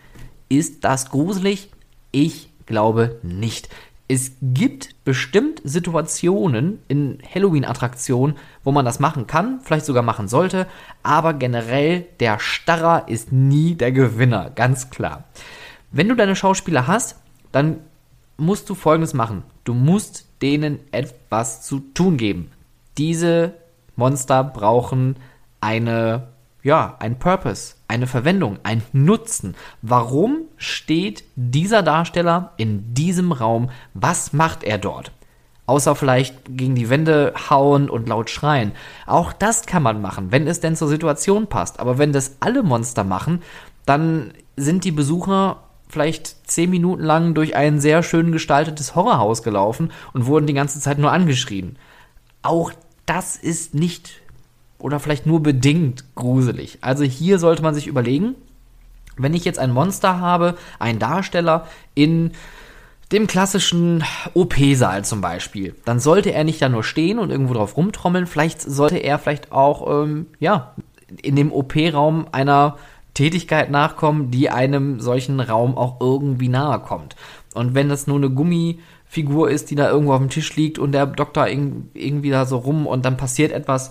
ist 0.48 0.84
das 0.84 1.10
gruselig? 1.10 1.70
Ich 2.10 2.48
glaube 2.66 3.20
nicht. 3.22 3.68
Es 4.08 4.32
gibt 4.42 5.04
bestimmt 5.04 5.60
Situationen 5.64 6.80
in 6.88 7.18
Halloween-Attraktionen, 7.34 8.36
wo 8.64 8.72
man 8.72 8.84
das 8.84 8.98
machen 8.98 9.26
kann, 9.26 9.60
vielleicht 9.62 9.86
sogar 9.86 10.02
machen 10.02 10.28
sollte, 10.28 10.66
aber 11.02 11.34
generell 11.34 12.06
der 12.20 12.38
Starrer 12.38 13.08
ist 13.08 13.32
nie 13.32 13.74
der 13.74 13.92
Gewinner, 13.92 14.50
ganz 14.54 14.90
klar. 14.90 15.24
Wenn 15.92 16.08
du 16.08 16.14
deine 16.14 16.36
Schauspieler 16.36 16.86
hast, 16.86 17.16
dann 17.52 17.78
musst 18.36 18.68
du 18.70 18.74
folgendes 18.74 19.14
machen. 19.14 19.42
Du 19.64 19.74
musst 19.74 20.26
denen 20.42 20.80
etwas 20.92 21.62
zu 21.62 21.80
tun 21.94 22.16
geben. 22.16 22.50
Diese 22.98 23.54
Monster 23.96 24.42
brauchen 24.44 25.16
eine, 25.60 26.28
ja, 26.62 26.96
ein 26.98 27.18
Purpose, 27.18 27.76
eine 27.88 28.06
Verwendung, 28.06 28.58
ein 28.64 28.82
Nutzen. 28.92 29.54
Warum 29.80 30.42
steht 30.56 31.24
dieser 31.36 31.82
Darsteller 31.82 32.52
in 32.56 32.94
diesem 32.94 33.32
Raum? 33.32 33.70
Was 33.94 34.32
macht 34.32 34.64
er 34.64 34.78
dort? 34.78 35.12
Außer 35.66 35.94
vielleicht 35.94 36.56
gegen 36.56 36.74
die 36.74 36.90
Wände 36.90 37.32
hauen 37.48 37.88
und 37.88 38.08
laut 38.08 38.30
schreien. 38.30 38.72
Auch 39.06 39.32
das 39.32 39.64
kann 39.66 39.82
man 39.82 40.02
machen, 40.02 40.32
wenn 40.32 40.48
es 40.48 40.60
denn 40.60 40.74
zur 40.74 40.88
Situation 40.88 41.46
passt. 41.46 41.78
Aber 41.78 41.98
wenn 41.98 42.12
das 42.12 42.36
alle 42.40 42.64
Monster 42.64 43.04
machen, 43.04 43.42
dann 43.86 44.32
sind 44.56 44.84
die 44.84 44.90
Besucher 44.90 45.62
vielleicht 45.92 46.50
zehn 46.50 46.70
Minuten 46.70 47.02
lang 47.02 47.34
durch 47.34 47.54
ein 47.54 47.80
sehr 47.80 48.02
schön 48.02 48.32
gestaltetes 48.32 48.94
Horrorhaus 48.94 49.42
gelaufen 49.42 49.92
und 50.14 50.26
wurden 50.26 50.46
die 50.46 50.54
ganze 50.54 50.80
Zeit 50.80 50.98
nur 50.98 51.12
angeschrien. 51.12 51.76
Auch 52.40 52.72
das 53.04 53.36
ist 53.36 53.74
nicht 53.74 54.22
oder 54.78 54.98
vielleicht 54.98 55.26
nur 55.26 55.42
bedingt 55.42 56.04
gruselig. 56.14 56.78
Also 56.80 57.04
hier 57.04 57.38
sollte 57.38 57.62
man 57.62 57.74
sich 57.74 57.86
überlegen, 57.86 58.34
wenn 59.16 59.34
ich 59.34 59.44
jetzt 59.44 59.58
ein 59.58 59.70
Monster 59.70 60.18
habe, 60.18 60.56
einen 60.78 60.98
Darsteller 60.98 61.66
in 61.94 62.32
dem 63.12 63.26
klassischen 63.26 64.02
OP-Saal 64.32 65.04
zum 65.04 65.20
Beispiel, 65.20 65.76
dann 65.84 66.00
sollte 66.00 66.32
er 66.32 66.44
nicht 66.44 66.62
da 66.62 66.70
nur 66.70 66.82
stehen 66.82 67.18
und 67.18 67.30
irgendwo 67.30 67.52
drauf 67.52 67.76
rumtrommeln, 67.76 68.26
vielleicht 68.26 68.62
sollte 68.62 68.96
er 68.96 69.18
vielleicht 69.18 69.52
auch, 69.52 70.04
ähm, 70.04 70.26
ja, 70.40 70.74
in 71.20 71.36
dem 71.36 71.52
OP-Raum 71.52 72.28
einer 72.32 72.78
Tätigkeit 73.14 73.70
nachkommen, 73.70 74.30
die 74.30 74.50
einem 74.50 75.00
solchen 75.00 75.40
Raum 75.40 75.76
auch 75.76 76.00
irgendwie 76.00 76.48
nahe 76.48 76.80
kommt. 76.80 77.16
Und 77.54 77.74
wenn 77.74 77.88
das 77.88 78.06
nur 78.06 78.16
eine 78.16 78.30
Gummifigur 78.30 79.50
ist, 79.50 79.70
die 79.70 79.74
da 79.74 79.90
irgendwo 79.90 80.14
auf 80.14 80.20
dem 80.20 80.30
Tisch 80.30 80.56
liegt 80.56 80.78
und 80.78 80.92
der 80.92 81.06
Doktor 81.06 81.46
irgendwie 81.48 82.30
da 82.30 82.46
so 82.46 82.58
rum 82.58 82.86
und 82.86 83.04
dann 83.04 83.16
passiert 83.16 83.52
etwas, 83.52 83.90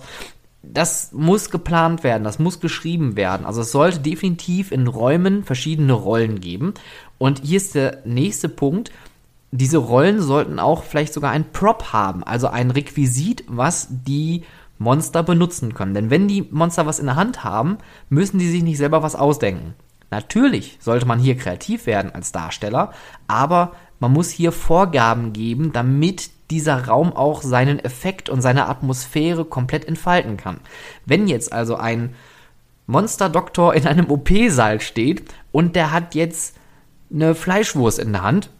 das 0.62 1.12
muss 1.12 1.50
geplant 1.50 2.04
werden, 2.04 2.24
das 2.24 2.38
muss 2.38 2.60
geschrieben 2.60 3.16
werden. 3.16 3.46
Also 3.46 3.62
es 3.62 3.72
sollte 3.72 4.00
definitiv 4.00 4.70
in 4.70 4.86
Räumen 4.86 5.44
verschiedene 5.44 5.92
Rollen 5.92 6.40
geben. 6.40 6.74
Und 7.18 7.42
hier 7.44 7.56
ist 7.56 7.74
der 7.74 7.98
nächste 8.04 8.48
Punkt. 8.48 8.90
Diese 9.50 9.78
Rollen 9.78 10.20
sollten 10.22 10.58
auch 10.58 10.82
vielleicht 10.82 11.12
sogar 11.12 11.30
ein 11.30 11.52
Prop 11.52 11.92
haben, 11.92 12.24
also 12.24 12.46
ein 12.46 12.70
Requisit, 12.70 13.44
was 13.48 13.88
die 13.90 14.44
Monster 14.82 15.22
benutzen 15.22 15.74
können. 15.74 15.94
Denn 15.94 16.10
wenn 16.10 16.28
die 16.28 16.42
Monster 16.50 16.86
was 16.86 16.98
in 16.98 17.06
der 17.06 17.16
Hand 17.16 17.44
haben, 17.44 17.78
müssen 18.08 18.38
die 18.38 18.48
sich 18.48 18.62
nicht 18.62 18.78
selber 18.78 19.02
was 19.02 19.14
ausdenken. 19.14 19.74
Natürlich 20.10 20.76
sollte 20.80 21.06
man 21.06 21.18
hier 21.18 21.36
kreativ 21.36 21.86
werden 21.86 22.14
als 22.14 22.32
Darsteller, 22.32 22.92
aber 23.28 23.72
man 23.98 24.12
muss 24.12 24.28
hier 24.28 24.52
Vorgaben 24.52 25.32
geben, 25.32 25.72
damit 25.72 26.30
dieser 26.50 26.86
Raum 26.86 27.14
auch 27.14 27.40
seinen 27.40 27.78
Effekt 27.78 28.28
und 28.28 28.42
seine 28.42 28.68
Atmosphäre 28.68 29.46
komplett 29.46 29.86
entfalten 29.86 30.36
kann. 30.36 30.58
Wenn 31.06 31.28
jetzt 31.28 31.52
also 31.52 31.76
ein 31.76 32.14
Monsterdoktor 32.86 33.74
in 33.74 33.86
einem 33.86 34.10
OP-Saal 34.10 34.80
steht 34.80 35.24
und 35.50 35.76
der 35.76 35.92
hat 35.92 36.14
jetzt 36.14 36.56
eine 37.10 37.34
Fleischwurst 37.34 37.98
in 37.98 38.12
der 38.12 38.22
Hand, 38.22 38.50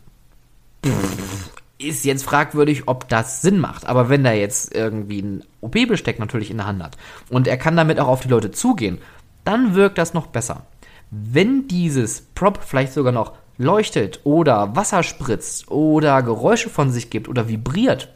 ist 1.82 2.04
jetzt 2.04 2.24
fragwürdig, 2.24 2.84
ob 2.86 3.08
das 3.08 3.42
Sinn 3.42 3.58
macht. 3.58 3.86
Aber 3.86 4.08
wenn 4.08 4.24
der 4.24 4.36
jetzt 4.36 4.74
irgendwie 4.74 5.22
ein 5.22 5.44
OP-Besteck 5.60 6.18
natürlich 6.18 6.50
in 6.50 6.58
der 6.58 6.66
Hand 6.66 6.82
hat 6.82 6.96
und 7.30 7.46
er 7.46 7.56
kann 7.56 7.76
damit 7.76 8.00
auch 8.00 8.08
auf 8.08 8.20
die 8.22 8.28
Leute 8.28 8.50
zugehen, 8.50 8.98
dann 9.44 9.74
wirkt 9.74 9.98
das 9.98 10.14
noch 10.14 10.26
besser. 10.26 10.66
Wenn 11.10 11.68
dieses 11.68 12.22
Prop 12.34 12.60
vielleicht 12.64 12.92
sogar 12.92 13.12
noch 13.12 13.32
leuchtet 13.58 14.20
oder 14.24 14.74
Wasser 14.76 15.02
spritzt 15.02 15.70
oder 15.70 16.22
Geräusche 16.22 16.70
von 16.70 16.90
sich 16.90 17.10
gibt 17.10 17.28
oder 17.28 17.48
vibriert, 17.48 18.08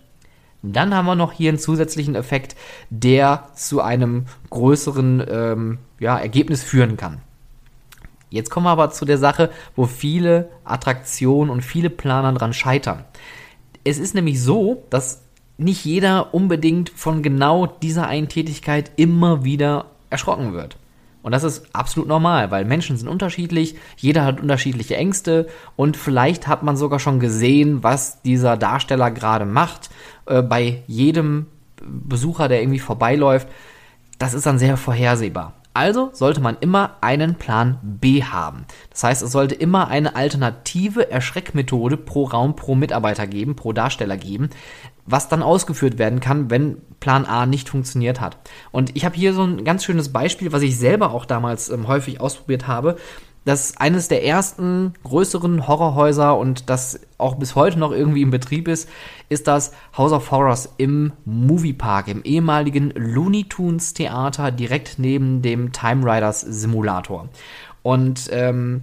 dann 0.62 0.94
haben 0.94 1.06
wir 1.06 1.14
noch 1.14 1.32
hier 1.32 1.50
einen 1.50 1.58
zusätzlichen 1.58 2.14
Effekt, 2.14 2.56
der 2.90 3.48
zu 3.54 3.80
einem 3.80 4.26
größeren 4.50 5.24
ähm, 5.28 5.78
ja, 5.98 6.18
Ergebnis 6.18 6.62
führen 6.62 6.96
kann. 6.96 7.20
Jetzt 8.30 8.50
kommen 8.50 8.66
wir 8.66 8.70
aber 8.70 8.90
zu 8.90 9.04
der 9.04 9.18
Sache, 9.18 9.50
wo 9.76 9.86
viele 9.86 10.50
Attraktionen 10.64 11.50
und 11.50 11.62
viele 11.62 11.90
Planer 11.90 12.32
dran 12.32 12.52
scheitern. 12.52 13.04
Es 13.86 13.98
ist 13.98 14.14
nämlich 14.14 14.42
so, 14.42 14.82
dass 14.90 15.22
nicht 15.58 15.84
jeder 15.84 16.34
unbedingt 16.34 16.90
von 16.90 17.22
genau 17.22 17.66
dieser 17.66 18.08
einen 18.08 18.28
Tätigkeit 18.28 18.90
immer 18.96 19.44
wieder 19.44 19.86
erschrocken 20.10 20.52
wird. 20.52 20.76
Und 21.22 21.32
das 21.32 21.44
ist 21.44 21.66
absolut 21.72 22.08
normal, 22.08 22.50
weil 22.50 22.64
Menschen 22.64 22.96
sind 22.96 23.08
unterschiedlich, 23.08 23.76
jeder 23.96 24.24
hat 24.24 24.40
unterschiedliche 24.40 24.96
Ängste 24.96 25.48
und 25.76 25.96
vielleicht 25.96 26.46
hat 26.46 26.62
man 26.62 26.76
sogar 26.76 26.98
schon 26.98 27.20
gesehen, 27.20 27.82
was 27.82 28.22
dieser 28.22 28.56
Darsteller 28.56 29.10
gerade 29.10 29.44
macht. 29.44 29.90
Äh, 30.26 30.42
bei 30.42 30.82
jedem 30.86 31.46
Besucher, 31.82 32.48
der 32.48 32.62
irgendwie 32.62 32.80
vorbeiläuft, 32.80 33.48
das 34.18 34.34
ist 34.34 34.46
dann 34.46 34.58
sehr 34.58 34.76
vorhersehbar. 34.76 35.52
Also 35.76 36.08
sollte 36.14 36.40
man 36.40 36.56
immer 36.58 36.96
einen 37.02 37.34
Plan 37.34 37.78
B 37.82 38.22
haben. 38.22 38.64
Das 38.88 39.04
heißt, 39.04 39.22
es 39.22 39.30
sollte 39.30 39.54
immer 39.54 39.88
eine 39.88 40.16
alternative 40.16 41.10
Erschreckmethode 41.10 41.98
pro 41.98 42.24
Raum, 42.24 42.56
pro 42.56 42.74
Mitarbeiter 42.74 43.26
geben, 43.26 43.56
pro 43.56 43.74
Darsteller 43.74 44.16
geben, 44.16 44.48
was 45.04 45.28
dann 45.28 45.42
ausgeführt 45.42 45.98
werden 45.98 46.20
kann, 46.20 46.48
wenn 46.48 46.78
Plan 46.98 47.26
A 47.26 47.44
nicht 47.44 47.68
funktioniert 47.68 48.22
hat. 48.22 48.38
Und 48.72 48.96
ich 48.96 49.04
habe 49.04 49.16
hier 49.16 49.34
so 49.34 49.42
ein 49.42 49.64
ganz 49.64 49.84
schönes 49.84 50.14
Beispiel, 50.14 50.50
was 50.50 50.62
ich 50.62 50.78
selber 50.78 51.12
auch 51.12 51.26
damals 51.26 51.68
ähm, 51.68 51.88
häufig 51.88 52.22
ausprobiert 52.22 52.66
habe. 52.66 52.96
Das 53.46 53.70
ist 53.70 53.80
eines 53.80 54.08
der 54.08 54.24
ersten 54.24 54.94
größeren 55.04 55.68
Horrorhäuser 55.68 56.36
und 56.36 56.68
das 56.68 56.98
auch 57.16 57.36
bis 57.36 57.54
heute 57.54 57.78
noch 57.78 57.92
irgendwie 57.92 58.22
im 58.22 58.32
Betrieb 58.32 58.66
ist, 58.66 58.88
ist 59.28 59.46
das 59.46 59.72
House 59.96 60.10
of 60.10 60.32
Horrors 60.32 60.74
im 60.78 61.12
Moviepark, 61.24 62.08
im 62.08 62.24
ehemaligen 62.24 62.90
Looney 62.90 63.44
Tunes 63.44 63.94
Theater 63.94 64.50
direkt 64.50 64.98
neben 64.98 65.42
dem 65.42 65.70
Time 65.70 66.04
Riders 66.04 66.40
Simulator. 66.40 67.28
Und 67.84 68.28
ähm, 68.32 68.82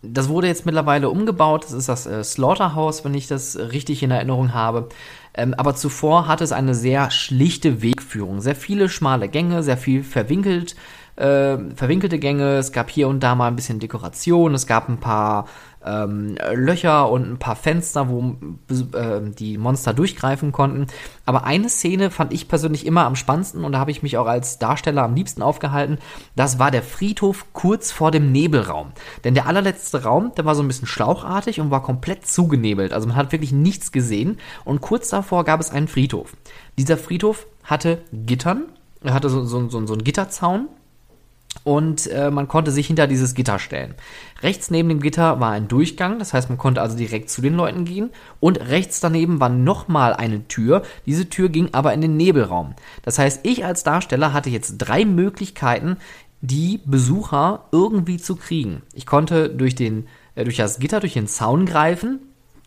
das 0.00 0.28
wurde 0.28 0.46
jetzt 0.46 0.64
mittlerweile 0.64 1.10
umgebaut. 1.10 1.64
Das 1.64 1.72
ist 1.72 1.88
das 1.88 2.06
äh, 2.06 2.22
Slaughterhouse, 2.22 3.04
wenn 3.04 3.14
ich 3.14 3.26
das 3.26 3.56
richtig 3.56 4.04
in 4.04 4.12
Erinnerung 4.12 4.54
habe. 4.54 4.90
Ähm, 5.36 5.54
aber 5.54 5.74
zuvor 5.74 6.28
hatte 6.28 6.44
es 6.44 6.52
eine 6.52 6.76
sehr 6.76 7.10
schlichte 7.10 7.82
Wegführung. 7.82 8.40
Sehr 8.40 8.54
viele 8.54 8.88
schmale 8.88 9.28
Gänge, 9.28 9.64
sehr 9.64 9.76
viel 9.76 10.04
verwinkelt, 10.04 10.76
äh, 11.16 11.58
verwinkelte 11.74 12.18
Gänge. 12.18 12.56
Es 12.56 12.72
gab 12.72 12.90
hier 12.90 13.08
und 13.08 13.20
da 13.20 13.34
mal 13.34 13.48
ein 13.48 13.56
bisschen 13.56 13.80
Dekoration. 13.80 14.54
Es 14.54 14.66
gab 14.66 14.88
ein 14.88 14.98
paar 14.98 15.46
ähm, 15.84 16.36
Löcher 16.54 17.10
und 17.10 17.30
ein 17.30 17.38
paar 17.38 17.56
Fenster, 17.56 18.08
wo 18.08 18.36
äh, 18.70 19.20
die 19.38 19.58
Monster 19.58 19.92
durchgreifen 19.92 20.52
konnten. 20.52 20.86
Aber 21.26 21.44
eine 21.44 21.68
Szene 21.68 22.10
fand 22.10 22.32
ich 22.32 22.48
persönlich 22.48 22.86
immer 22.86 23.04
am 23.04 23.16
spannendsten 23.16 23.64
und 23.64 23.72
da 23.72 23.78
habe 23.78 23.90
ich 23.90 24.02
mich 24.02 24.16
auch 24.16 24.26
als 24.26 24.58
Darsteller 24.58 25.02
am 25.02 25.14
liebsten 25.14 25.42
aufgehalten. 25.42 25.98
Das 26.36 26.58
war 26.58 26.70
der 26.70 26.82
Friedhof 26.82 27.46
kurz 27.52 27.92
vor 27.92 28.10
dem 28.10 28.32
Nebelraum. 28.32 28.92
Denn 29.24 29.34
der 29.34 29.46
allerletzte 29.46 30.02
Raum, 30.04 30.32
der 30.36 30.44
war 30.44 30.54
so 30.54 30.62
ein 30.62 30.68
bisschen 30.68 30.88
schlauchartig 30.88 31.60
und 31.60 31.70
war 31.70 31.82
komplett 31.82 32.26
zugenebelt. 32.26 32.92
Also 32.92 33.06
man 33.06 33.16
hat 33.16 33.32
wirklich 33.32 33.52
nichts 33.52 33.92
gesehen. 33.92 34.38
Und 34.64 34.80
kurz 34.80 35.10
davor 35.10 35.44
gab 35.44 35.60
es 35.60 35.70
einen 35.70 35.88
Friedhof. 35.88 36.32
Dieser 36.78 36.96
Friedhof 36.96 37.46
hatte 37.62 38.02
Gittern, 38.12 38.64
er 39.02 39.12
hatte 39.12 39.28
so, 39.28 39.44
so, 39.44 39.68
so, 39.68 39.86
so 39.86 39.92
einen 39.92 40.04
Gitterzaun 40.04 40.68
und 41.62 42.06
äh, 42.08 42.30
man 42.30 42.48
konnte 42.48 42.70
sich 42.70 42.86
hinter 42.86 43.06
dieses 43.06 43.34
Gitter 43.34 43.58
stellen. 43.58 43.94
Rechts 44.42 44.70
neben 44.70 44.88
dem 44.88 45.00
Gitter 45.00 45.40
war 45.40 45.52
ein 45.52 45.68
Durchgang, 45.68 46.18
das 46.18 46.34
heißt, 46.34 46.48
man 46.48 46.58
konnte 46.58 46.82
also 46.82 46.96
direkt 46.96 47.30
zu 47.30 47.40
den 47.40 47.54
Leuten 47.54 47.84
gehen 47.84 48.10
und 48.40 48.60
rechts 48.60 49.00
daneben 49.00 49.40
war 49.40 49.48
nochmal 49.48 50.12
eine 50.12 50.46
Tür. 50.48 50.82
Diese 51.06 51.28
Tür 51.28 51.48
ging 51.48 51.68
aber 51.72 51.94
in 51.94 52.00
den 52.00 52.16
Nebelraum. 52.16 52.74
Das 53.02 53.18
heißt, 53.18 53.40
ich 53.44 53.64
als 53.64 53.84
Darsteller 53.84 54.32
hatte 54.32 54.50
jetzt 54.50 54.78
drei 54.78 55.04
Möglichkeiten, 55.04 55.96
die 56.40 56.80
Besucher 56.84 57.66
irgendwie 57.72 58.18
zu 58.18 58.36
kriegen. 58.36 58.82
Ich 58.92 59.06
konnte 59.06 59.48
durch 59.48 59.74
den 59.74 60.06
äh, 60.34 60.44
durch 60.44 60.56
das 60.56 60.78
Gitter, 60.78 61.00
durch 61.00 61.14
den 61.14 61.26
Zaun 61.26 61.66
greifen, 61.66 62.20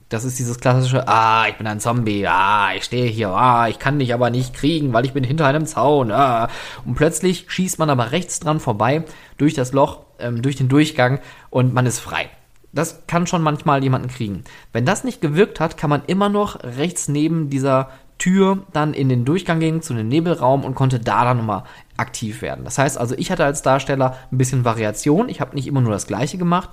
das 0.10 0.24
ist 0.24 0.40
dieses 0.40 0.60
klassische, 0.60 1.08
ah, 1.08 1.48
ich 1.48 1.56
bin 1.56 1.68
ein 1.68 1.80
Zombie, 1.80 2.26
ah, 2.28 2.74
ich 2.76 2.84
stehe 2.84 3.08
hier, 3.08 3.30
ah, 3.30 3.68
ich 3.68 3.80
kann 3.80 4.00
dich 4.00 4.14
aber 4.14 4.30
nicht 4.30 4.54
kriegen, 4.54 4.94
weil 4.94 5.06
ich 5.06 5.14
bin 5.14 5.24
hinter 5.24 5.46
einem 5.46 5.66
Zaun, 5.66 6.12
ah. 6.12 6.50
Und 6.86 6.96
plötzlich 6.96 7.46
schießt 7.48 7.80
man 7.80 7.90
aber 7.90 8.12
rechts 8.12 8.40
dran 8.40 8.60
vorbei, 8.60 9.04
durch 9.38 9.54
das 9.54 9.74
Loch, 9.74 10.02
ähm, 10.20 10.42
durch 10.42 10.56
den 10.56 10.70
Durchgang 10.70 11.20
und 11.50 11.74
man 11.74 11.86
ist 11.86 12.00
frei. 12.00 12.30
Das 12.72 13.08
kann 13.08 13.28
schon 13.28 13.42
manchmal 13.42 13.84
jemanden 13.84 14.08
kriegen. 14.08 14.44
Wenn 14.72 14.86
das 14.86 15.04
nicht 15.04 15.22
gewirkt 15.22 15.60
hat, 15.60 15.78
kann 15.78 15.90
man 15.90 16.04
immer 16.08 16.30
noch 16.30 16.64
rechts 16.64 17.08
neben 17.08 17.50
dieser 17.50 17.90
Tür 18.18 18.64
dann 18.74 18.94
in 18.94 19.10
den 19.10 19.26
Durchgang 19.26 19.60
gehen, 19.60 19.82
zu 19.82 19.94
dem 19.94 20.08
Nebelraum 20.08 20.64
und 20.64 20.76
konnte 20.76 21.00
da 21.00 21.24
dann 21.24 21.38
nochmal 21.38 21.64
aktiv 21.98 22.42
werden. 22.42 22.66
Das 22.66 22.78
heißt 22.78 22.98
also, 22.98 23.16
ich 23.18 23.32
hatte 23.32 23.46
als 23.46 23.62
Darsteller 23.62 24.18
ein 24.32 24.38
bisschen 24.38 24.66
Variation. 24.66 25.30
Ich 25.30 25.42
habe 25.42 25.56
nicht 25.56 25.68
immer 25.68 25.82
nur 25.82 25.92
das 25.92 26.08
Gleiche 26.08 26.38
gemacht, 26.38 26.70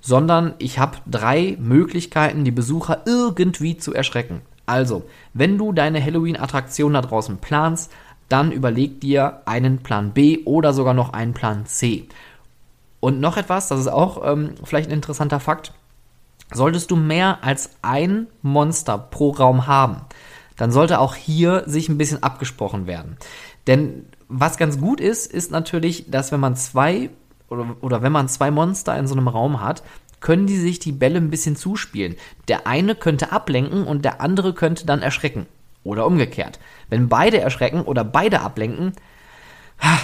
sondern 0.00 0.54
ich 0.58 0.78
habe 0.78 0.98
drei 1.06 1.56
Möglichkeiten, 1.60 2.44
die 2.44 2.50
Besucher 2.50 3.02
irgendwie 3.06 3.76
zu 3.76 3.94
erschrecken. 3.94 4.42
Also, 4.66 5.04
wenn 5.32 5.58
du 5.58 5.72
deine 5.72 6.04
Halloween-Attraktion 6.04 6.92
da 6.92 7.00
draußen 7.00 7.38
planst, 7.38 7.90
dann 8.28 8.52
überleg 8.52 9.00
dir 9.00 9.42
einen 9.46 9.78
Plan 9.78 10.12
B 10.12 10.44
oder 10.44 10.72
sogar 10.72 10.94
noch 10.94 11.12
einen 11.12 11.32
Plan 11.32 11.64
C. 11.66 12.06
Und 13.00 13.20
noch 13.20 13.36
etwas, 13.36 13.68
das 13.68 13.80
ist 13.80 13.88
auch 13.88 14.22
ähm, 14.30 14.54
vielleicht 14.64 14.90
ein 14.90 14.94
interessanter 14.94 15.40
Fakt. 15.40 15.72
Solltest 16.52 16.90
du 16.90 16.96
mehr 16.96 17.38
als 17.42 17.70
ein 17.82 18.26
Monster 18.42 18.98
pro 18.98 19.30
Raum 19.30 19.66
haben, 19.66 20.02
dann 20.56 20.72
sollte 20.72 20.98
auch 20.98 21.14
hier 21.14 21.62
sich 21.66 21.88
ein 21.88 21.98
bisschen 21.98 22.22
abgesprochen 22.22 22.86
werden. 22.86 23.16
Denn 23.66 24.06
was 24.28 24.58
ganz 24.58 24.78
gut 24.78 25.00
ist, 25.00 25.32
ist 25.32 25.50
natürlich, 25.50 26.10
dass 26.10 26.32
wenn 26.32 26.40
man 26.40 26.56
zwei 26.56 27.10
oder, 27.48 27.76
oder 27.80 28.02
wenn 28.02 28.12
man 28.12 28.28
zwei 28.28 28.50
Monster 28.50 28.96
in 28.98 29.06
so 29.06 29.14
einem 29.14 29.28
Raum 29.28 29.60
hat, 29.60 29.82
können 30.20 30.46
die 30.46 30.56
sich 30.56 30.78
die 30.78 30.92
Bälle 30.92 31.18
ein 31.18 31.30
bisschen 31.30 31.56
zuspielen. 31.56 32.16
Der 32.48 32.66
eine 32.66 32.94
könnte 32.94 33.32
ablenken 33.32 33.84
und 33.84 34.04
der 34.04 34.20
andere 34.20 34.52
könnte 34.52 34.86
dann 34.86 35.02
erschrecken. 35.02 35.46
Oder 35.84 36.06
umgekehrt. 36.06 36.58
Wenn 36.90 37.08
beide 37.08 37.40
erschrecken 37.40 37.82
oder 37.82 38.04
beide 38.04 38.40
ablenken, 38.40 38.92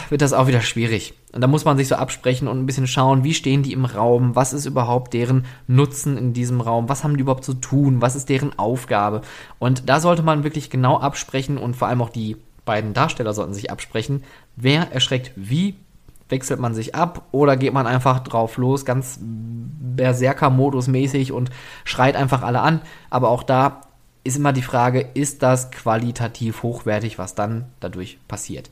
wird 0.08 0.22
das 0.22 0.32
auch 0.32 0.46
wieder 0.46 0.60
schwierig. 0.60 1.14
Und 1.32 1.40
da 1.40 1.46
muss 1.46 1.64
man 1.64 1.76
sich 1.76 1.88
so 1.88 1.96
absprechen 1.96 2.46
und 2.46 2.58
ein 2.58 2.66
bisschen 2.66 2.86
schauen, 2.86 3.24
wie 3.24 3.34
stehen 3.34 3.62
die 3.62 3.72
im 3.72 3.84
Raum, 3.84 4.36
was 4.36 4.52
ist 4.52 4.66
überhaupt 4.66 5.12
deren 5.14 5.46
Nutzen 5.66 6.16
in 6.16 6.32
diesem 6.32 6.60
Raum, 6.60 6.88
was 6.88 7.02
haben 7.02 7.16
die 7.16 7.22
überhaupt 7.22 7.44
zu 7.44 7.54
tun, 7.54 8.00
was 8.00 8.14
ist 8.14 8.28
deren 8.28 8.56
Aufgabe. 8.56 9.22
Und 9.58 9.88
da 9.88 9.98
sollte 9.98 10.22
man 10.22 10.44
wirklich 10.44 10.70
genau 10.70 10.98
absprechen 10.98 11.58
und 11.58 11.74
vor 11.74 11.88
allem 11.88 12.02
auch 12.02 12.10
die 12.10 12.36
beiden 12.64 12.94
Darsteller 12.94 13.34
sollten 13.34 13.52
sich 13.52 13.70
absprechen, 13.70 14.22
wer 14.56 14.92
erschreckt 14.92 15.32
wie 15.34 15.74
wechselt 16.28 16.60
man 16.60 16.74
sich 16.74 16.94
ab 16.94 17.26
oder 17.32 17.56
geht 17.56 17.72
man 17.72 17.86
einfach 17.86 18.20
drauf 18.20 18.56
los, 18.56 18.84
ganz 18.84 19.18
Berserker-Modus 19.20 20.88
mäßig 20.88 21.32
und 21.32 21.50
schreit 21.84 22.16
einfach 22.16 22.42
alle 22.42 22.60
an. 22.60 22.80
Aber 23.10 23.28
auch 23.28 23.42
da 23.42 23.82
ist 24.24 24.36
immer 24.36 24.52
die 24.52 24.62
Frage, 24.62 25.00
ist 25.14 25.42
das 25.42 25.70
qualitativ 25.70 26.62
hochwertig, 26.62 27.18
was 27.18 27.34
dann 27.34 27.66
dadurch 27.80 28.18
passiert. 28.26 28.70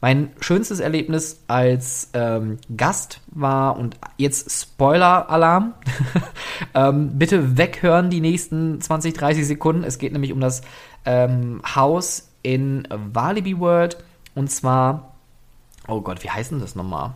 Mein 0.00 0.30
schönstes 0.40 0.80
Erlebnis 0.80 1.44
als 1.46 2.10
ähm, 2.12 2.58
Gast 2.76 3.20
war, 3.28 3.78
und 3.78 3.96
jetzt 4.18 4.50
Spoiler-Alarm, 4.50 5.72
ähm, 6.74 7.18
bitte 7.18 7.56
weghören 7.56 8.10
die 8.10 8.20
nächsten 8.20 8.80
20, 8.80 9.14
30 9.14 9.46
Sekunden. 9.46 9.84
Es 9.84 9.98
geht 9.98 10.12
nämlich 10.12 10.32
um 10.32 10.40
das 10.40 10.62
ähm, 11.06 11.62
Haus 11.74 12.30
in 12.42 12.86
Walibi 12.90 13.58
World 13.58 13.96
und 14.34 14.50
zwar, 14.50 15.13
oh 15.88 16.00
Gott, 16.00 16.22
wie 16.24 16.30
heißt 16.30 16.50
denn 16.50 16.60
das 16.60 16.74
nochmal? 16.74 17.14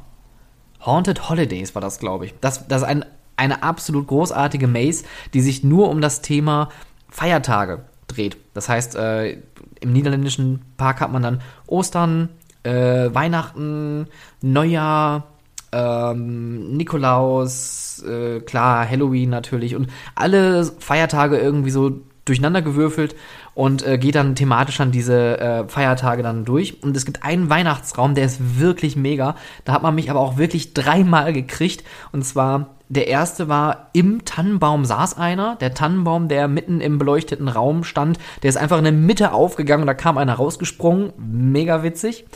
Haunted 0.85 1.29
Holidays 1.29 1.75
war 1.75 1.83
das, 1.83 1.99
glaube 1.99 2.27
ich. 2.27 2.35
Das, 2.41 2.69
das 2.69 2.83
ist 2.83 2.89
ein, 2.89 3.05
eine 3.37 3.63
absolut 3.63 4.07
großartige 4.07 4.67
Maze, 4.67 5.05
die 5.35 5.41
sich 5.41 5.65
nur 5.65 5.91
um 5.91 6.01
das 6.01 6.23
Thema 6.23 6.69
Feiertage 7.09 7.85
dreht. 8.07 8.37
Das 8.55 8.69
heißt, 8.69 8.97
äh, 8.97 9.39
im 9.81 9.93
niederländischen 9.93 10.63
Park 10.77 11.01
hat 11.01 11.13
man 11.13 11.23
dann 11.23 11.41
Ostern, 11.67 12.31
äh, 12.63 13.13
Weihnachten, 13.13 14.07
Neujahr, 14.41 15.25
ähm, 15.73 16.77
Nikolaus, 16.77 18.03
äh, 18.03 18.41
klar, 18.41 18.89
Halloween 18.89 19.31
natürlich 19.31 19.77
und 19.77 19.89
alle 20.15 20.65
Feiertage 20.65 21.39
irgendwie 21.39 21.71
so 21.71 22.01
durcheinander 22.25 22.63
gewürfelt 22.63 23.15
und 23.59 23.85
äh, 23.85 23.99
geht 23.99 24.15
dann 24.15 24.37
thematisch 24.37 24.81
an 24.81 24.93
diese 24.93 25.41
äh, 25.41 25.69
Feiertage 25.69 26.23
dann 26.23 26.45
durch. 26.45 26.81
Und 26.81 26.97
es 26.97 27.05
gibt 27.05 27.25
einen 27.25 27.51
Weihnachtsraum, 27.51 28.15
der 28.15 28.25
ist 28.25 28.61
wirklich 28.61 28.95
mega. 28.95 29.35
Da 29.65 29.73
hat 29.73 29.83
man 29.83 29.97
mich 29.97 30.11
aber 30.11 30.21
auch 30.21 30.37
wirklich 30.37 30.75
dreimal 30.75 31.33
gekriegt. 31.33 31.83
Und 32.13 32.25
zwar 32.25 32.77
der 32.89 33.09
erste 33.09 33.49
war, 33.49 33.89
im 33.95 34.25
Tannenbaum 34.25 34.85
saß 34.85 35.19
einer. 35.19 35.57
Der 35.57 35.75
Tannenbaum, 35.75 36.29
der 36.29 36.47
mitten 36.47 36.81
im 36.81 36.99
beleuchteten 36.99 37.49
Raum 37.49 37.83
stand, 37.83 38.21
der 38.45 38.51
ist 38.51 38.59
einfach 38.59 38.79
in 38.79 38.85
der 38.85 38.93
Mitte 38.93 39.33
aufgegangen 39.33 39.83
und 39.83 39.89
da 39.89 39.95
kam 39.95 40.19
einer 40.19 40.35
rausgesprungen. 40.35 41.13
Mega 41.19 41.83
witzig. 41.83 42.27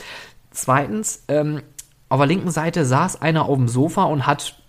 Zweitens, 0.51 1.23
ähm, 1.29 1.61
auf 2.09 2.19
der 2.19 2.27
linken 2.27 2.51
Seite 2.51 2.83
saß 2.83 3.21
einer 3.21 3.45
auf 3.45 3.55
dem 3.55 3.69
Sofa 3.69 4.03
und 4.03 4.27
hat, 4.27 4.61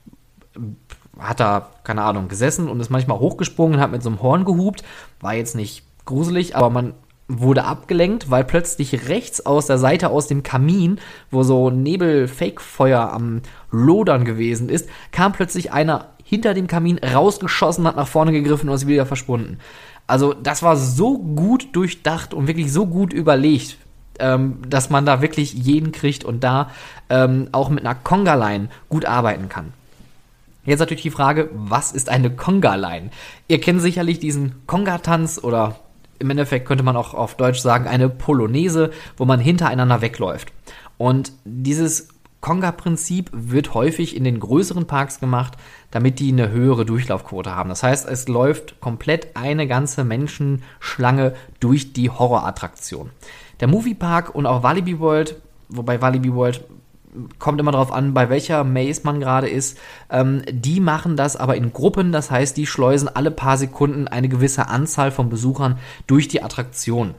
hat 1.19 1.41
da, 1.41 1.71
keine 1.83 2.03
Ahnung, 2.03 2.29
gesessen 2.29 2.69
und 2.69 2.79
ist 2.79 2.91
manchmal 2.91 3.19
hochgesprungen 3.19 3.75
und 3.75 3.81
hat 3.81 3.91
mit 3.91 4.05
so 4.05 4.09
einem 4.09 4.23
Horn 4.23 4.45
gehupt. 4.45 4.85
War 5.19 5.35
jetzt 5.35 5.57
nicht 5.57 5.83
gruselig, 6.05 6.57
aber 6.57 6.71
man 6.71 6.95
wurde 7.29 7.65
abgelenkt, 7.65 8.31
weil 8.31 8.45
plötzlich 8.45 9.09
rechts 9.09 9.45
aus 9.45 9.67
der 9.67 9.79
Seite 9.79 10.11
aus 10.11 10.27
dem 10.27 10.43
Kamin, 10.43 10.99
wo 11.31 11.43
so 11.43 11.71
Nebel-Fake-Feuer 11.71 13.13
am 13.13 13.41
Lodern 13.71 14.25
gewesen 14.25 14.69
ist, 14.69 14.89
kam 15.11 15.33
plötzlich 15.33 15.73
einer 15.73 16.09
hinter 16.23 16.55
dem 16.55 16.67
Kamin 16.67 16.99
rausgeschossen, 16.99 17.87
hat 17.87 17.97
nach 17.97 18.09
vorne 18.09 18.33
gegriffen 18.33 18.69
und 18.69 18.75
ist 18.75 18.87
wieder 18.87 19.07
verschwunden. 19.07 19.59
Also 20.07 20.35
das 20.35 20.63
war 20.63 20.77
so 20.77 21.19
gut 21.19 21.75
durchdacht 21.75 22.35
und 22.35 22.47
wirklich 22.47 22.73
so 22.73 22.87
gut 22.87 23.13
überlegt, 23.13 23.79
ähm, 24.19 24.59
dass 24.69 24.91
man 24.91 25.07
da 25.07 25.23
wirklich 25.23 25.55
jeden 25.55 25.93
kriegt 25.93 26.25
und 26.25 26.45
da 26.45 26.71
ähm, 27.09 27.49
auch 27.53 27.71
mit 27.71 27.85
einer 27.85 27.95
Conga-Line 27.95 28.69
gut 28.89 29.07
arbeiten 29.07 29.49
kann. 29.49 29.73
Jetzt 30.67 30.81
natürlich 30.81 31.03
die 31.03 31.11
Frage, 31.11 31.51
was 31.53 31.93
ist 31.93 32.09
eine 32.09 32.31
Conga-Line? 32.31 33.11
Ihr 33.49 33.61
kennt 33.61 33.83
sicherlich 33.83 34.19
diesen 34.19 34.67
Conga-Tanz 34.67 35.39
oder 35.43 35.77
im 36.19 36.31
Endeffekt 36.31 36.67
könnte 36.67 36.85
man 36.85 36.97
auch 36.97 37.15
auf 37.15 37.37
Deutsch 37.37 37.61
sagen, 37.61 37.87
eine 37.87 38.09
Polonaise, 38.09 38.91
wo 39.17 39.25
man 39.25 39.41
hintereinander 39.41 40.01
wegläuft. 40.01 40.53
Und 40.99 41.33
dieses 41.45 42.09
Conga-Prinzip 42.45 43.31
wird 43.33 43.73
häufig 43.73 44.15
in 44.15 44.25
den 44.25 44.39
größeren 44.39 44.87
Parks 44.87 45.19
gemacht, 45.19 45.57
damit 45.91 46.19
die 46.19 46.31
eine 46.31 46.51
höhere 46.51 46.85
Durchlaufquote 46.85 47.57
haben. 47.57 47.71
Das 47.71 47.83
heißt, 47.83 48.07
es 48.07 48.29
läuft 48.29 48.81
komplett 48.81 49.35
eine 49.35 49.67
ganze 49.67 50.05
Menschenschlange 50.05 51.35
durch 51.59 51.95
die 51.95 52.11
Horrorattraktion. 52.11 53.09
Der 53.61 53.69
Moviepark 53.69 54.35
und 54.35 54.45
auch 54.45 54.63
Walibi 54.63 55.01
World, 55.01 55.37
wobei 55.71 56.03
Walibi 56.03 56.35
World 56.35 56.65
kommt 57.39 57.61
immer 57.61 57.73
darauf 57.73 57.93
an, 57.93 58.15
bei 58.15 58.29
welcher 58.29 58.65
Maze 58.65 59.03
man 59.05 59.21
gerade 59.21 59.49
ist. 59.49 59.79
Ähm, 60.11 60.43
die 60.51 60.81
machen 60.81 61.17
das 61.17 61.37
aber 61.37 61.57
in 61.57 61.73
Gruppen, 61.73 62.13
das 62.13 62.31
heißt, 62.31 62.57
die 62.57 62.67
schleusen 62.67 63.09
alle 63.09 63.31
paar 63.31 63.57
Sekunden 63.57 64.09
eine 64.09 64.29
gewisse 64.29 64.69
Anzahl 64.69 65.11
von 65.11 65.29
Besuchern 65.29 65.79
durch 66.07 66.29
die 66.29 66.43
Attraktion. 66.43 67.15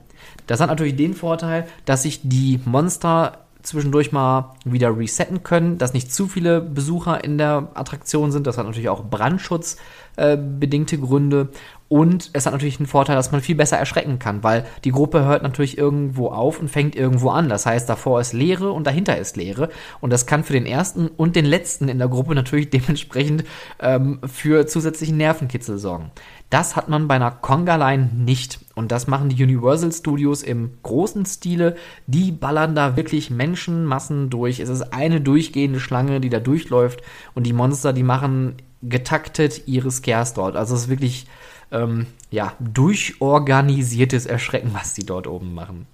Das 0.48 0.60
hat 0.60 0.70
natürlich 0.70 0.96
den 0.96 1.14
Vorteil, 1.14 1.68
dass 1.86 2.04
sich 2.04 2.22
die 2.24 2.60
Monster 2.66 3.45
zwischendurch 3.66 4.12
mal 4.12 4.56
wieder 4.64 4.98
resetten 4.98 5.44
können, 5.44 5.78
dass 5.78 5.94
nicht 5.94 6.14
zu 6.14 6.28
viele 6.28 6.62
Besucher 6.62 7.24
in 7.24 7.38
der 7.38 7.70
Attraktion 7.74 8.32
sind. 8.32 8.48
Das 8.48 8.58
hat 8.58 8.66
natürlich 8.66 8.90
auch 8.90 9.04
brandschutzbedingte 9.04 10.96
äh, 10.96 11.00
Gründe. 11.00 11.50
Und 11.88 12.32
es 12.34 12.46
hat 12.46 12.54
natürlich 12.54 12.80
einen 12.80 12.88
Vorteil, 12.88 13.16
dass 13.16 13.32
man 13.32 13.42
viel 13.42 13.56
besser 13.56 13.78
erschrecken 13.78 14.18
kann, 14.18 14.44
weil 14.44 14.66
die 14.84 14.92
Gruppe 14.92 15.24
hört 15.24 15.44
natürlich 15.44 15.78
irgendwo 15.78 16.30
auf 16.30 16.60
und 16.60 16.68
fängt 16.68 16.96
irgendwo 16.96 17.30
an. 17.30 17.48
Das 17.48 17.68
heißt, 17.68 17.88
davor 17.88 18.20
ist 18.20 18.34
Leere 18.34 18.72
und 18.72 18.88
dahinter 18.88 19.18
ist 19.18 19.38
Leere. 19.38 19.70
Und 20.02 20.12
das 20.12 20.26
kann 20.26 20.44
für 20.44 20.54
den 20.54 20.66
ersten 20.66 21.08
und 21.08 21.36
den 21.36 21.46
letzten 21.46 21.88
in 21.88 22.00
der 22.00 22.08
Gruppe 22.08 22.34
natürlich 22.34 22.70
dementsprechend 22.72 23.44
ähm, 23.80 24.20
für 24.26 24.66
zusätzlichen 24.66 25.18
Nervenkitzel 25.18 25.78
sorgen. 25.78 26.12
Das 26.50 26.76
hat 26.76 26.90
man 26.90 27.08
bei 27.08 27.16
einer 27.16 27.32
Conga-Line 27.32 28.12
nicht. 28.14 28.60
Und 28.76 28.92
das 28.92 29.08
machen 29.08 29.30
die 29.30 29.44
Universal 29.44 29.92
Studios 29.92 30.44
im 30.44 30.72
großen 30.84 31.26
Stile. 31.26 31.76
Die 32.08 32.32
ballern 32.32 32.76
da 32.76 32.96
wirklich 32.96 33.30
Menschenmassen 33.30 34.30
durch. 34.30 34.60
Es 34.60 34.70
ist 34.70 34.94
eine 34.94 35.22
durchgehende 35.22 35.80
Schlange, 35.80 36.22
die 36.22 36.30
da 36.30 36.40
durchläuft. 36.40 37.02
Und 37.34 37.44
die 37.46 37.54
Monster, 37.54 37.94
die 37.94 38.04
machen 38.04 38.56
getaktet 38.84 39.68
ihre 39.68 39.90
Scares 39.90 40.34
dort. 40.34 40.56
Also 40.56 40.76
es 40.76 40.82
ist 40.82 40.90
wirklich 40.90 41.26
ähm, 41.72 42.06
ja, 42.30 42.54
durchorganisiertes 42.60 44.26
Erschrecken, 44.26 44.72
was 44.74 44.94
die 44.94 45.06
dort 45.06 45.28
oben 45.28 45.54
machen. 45.54 45.88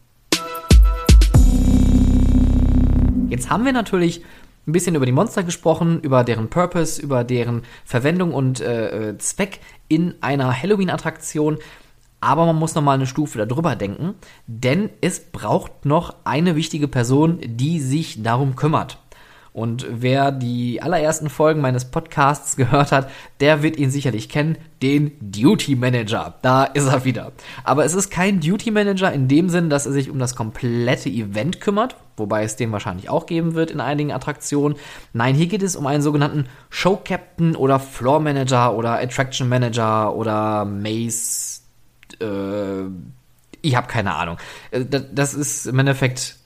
Jetzt 3.29 3.49
haben 3.49 3.63
wir 3.63 3.71
natürlich 3.71 4.23
ein 4.67 4.71
bisschen 4.71 4.95
über 4.95 5.05
die 5.05 5.11
Monster 5.11 5.43
gesprochen, 5.43 5.99
über 6.01 6.23
deren 6.23 6.49
Purpose, 6.49 7.01
über 7.01 7.23
deren 7.23 7.63
Verwendung 7.83 8.33
und 8.33 8.61
äh, 8.61 9.09
äh 9.09 9.17
Zweck 9.17 9.59
in 9.87 10.15
einer 10.21 10.61
Halloween-Attraktion. 10.61 11.57
Aber 12.19 12.45
man 12.45 12.55
muss 12.55 12.75
noch 12.75 12.83
mal 12.83 12.93
eine 12.93 13.07
Stufe 13.07 13.43
darüber 13.43 13.75
denken, 13.75 14.13
denn 14.45 14.91
es 15.01 15.19
braucht 15.19 15.85
noch 15.85 16.15
eine 16.23 16.55
wichtige 16.55 16.87
Person, 16.87 17.39
die 17.43 17.79
sich 17.79 18.21
darum 18.21 18.55
kümmert. 18.55 19.00
Und 19.53 19.85
wer 19.89 20.31
die 20.31 20.81
allerersten 20.81 21.29
Folgen 21.29 21.59
meines 21.59 21.83
Podcasts 21.85 22.55
gehört 22.55 22.93
hat, 22.93 23.09
der 23.41 23.63
wird 23.63 23.75
ihn 23.75 23.91
sicherlich 23.91 24.29
kennen, 24.29 24.57
den 24.81 25.11
Duty 25.19 25.75
Manager. 25.75 26.35
Da 26.41 26.63
ist 26.63 26.87
er 26.87 27.03
wieder. 27.03 27.33
Aber 27.65 27.83
es 27.83 27.93
ist 27.93 28.09
kein 28.09 28.39
Duty 28.39 28.71
Manager 28.71 29.11
in 29.11 29.27
dem 29.27 29.49
Sinn, 29.49 29.69
dass 29.69 29.85
er 29.85 29.91
sich 29.91 30.09
um 30.09 30.19
das 30.19 30.37
komplette 30.37 31.09
Event 31.09 31.59
kümmert, 31.59 31.97
wobei 32.15 32.43
es 32.43 32.55
den 32.55 32.71
wahrscheinlich 32.71 33.09
auch 33.09 33.25
geben 33.25 33.53
wird 33.53 33.71
in 33.71 33.81
einigen 33.81 34.13
Attraktionen. 34.13 34.77
Nein, 35.11 35.35
hier 35.35 35.47
geht 35.47 35.63
es 35.63 35.75
um 35.75 35.85
einen 35.85 36.01
sogenannten 36.01 36.45
Show 36.69 36.97
Captain 37.03 37.57
oder 37.57 37.79
Floor 37.79 38.21
Manager 38.21 38.73
oder 38.75 38.99
Attraction 38.99 39.49
Manager 39.49 40.15
oder 40.15 40.63
Maze. 40.63 41.59
Äh, 42.21 42.85
ich 43.61 43.75
habe 43.75 43.87
keine 43.87 44.15
Ahnung. 44.15 44.37
Äh, 44.71 44.85
das 44.85 45.33
ist 45.33 45.65
im 45.65 45.77
Endeffekt 45.77 46.37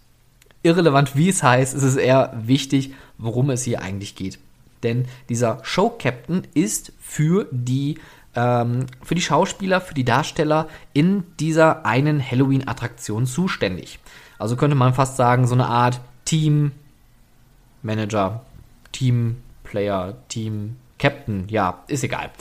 irrelevant, 0.65 1.15
wie 1.15 1.29
es 1.29 1.43
heißt, 1.43 1.75
es 1.75 1.83
ist 1.83 1.95
eher 1.95 2.33
wichtig, 2.35 2.93
worum 3.17 3.49
es 3.49 3.63
hier 3.63 3.81
eigentlich 3.81 4.15
geht. 4.15 4.39
Denn 4.83 5.05
dieser 5.29 5.59
Show-Captain 5.63 6.43
ist 6.53 6.91
für 6.99 7.47
die, 7.51 7.97
ähm, 8.35 8.87
für 9.01 9.15
die 9.15 9.21
Schauspieler, 9.21 9.79
für 9.81 9.93
die 9.93 10.03
Darsteller 10.03 10.67
in 10.93 11.23
dieser 11.39 11.85
einen 11.85 12.21
Halloween-Attraktion 12.21 13.25
zuständig. 13.25 13.99
Also 14.37 14.57
könnte 14.57 14.75
man 14.75 14.93
fast 14.93 15.15
sagen, 15.15 15.47
so 15.47 15.53
eine 15.53 15.67
Art 15.67 16.01
Team-Manager, 16.25 18.45
Team-Player, 18.91 20.17
Team-Captain, 20.27 21.47
ja, 21.47 21.83
ist 21.87 22.03
egal. 22.03 22.31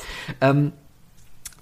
Ähm, 0.41 0.73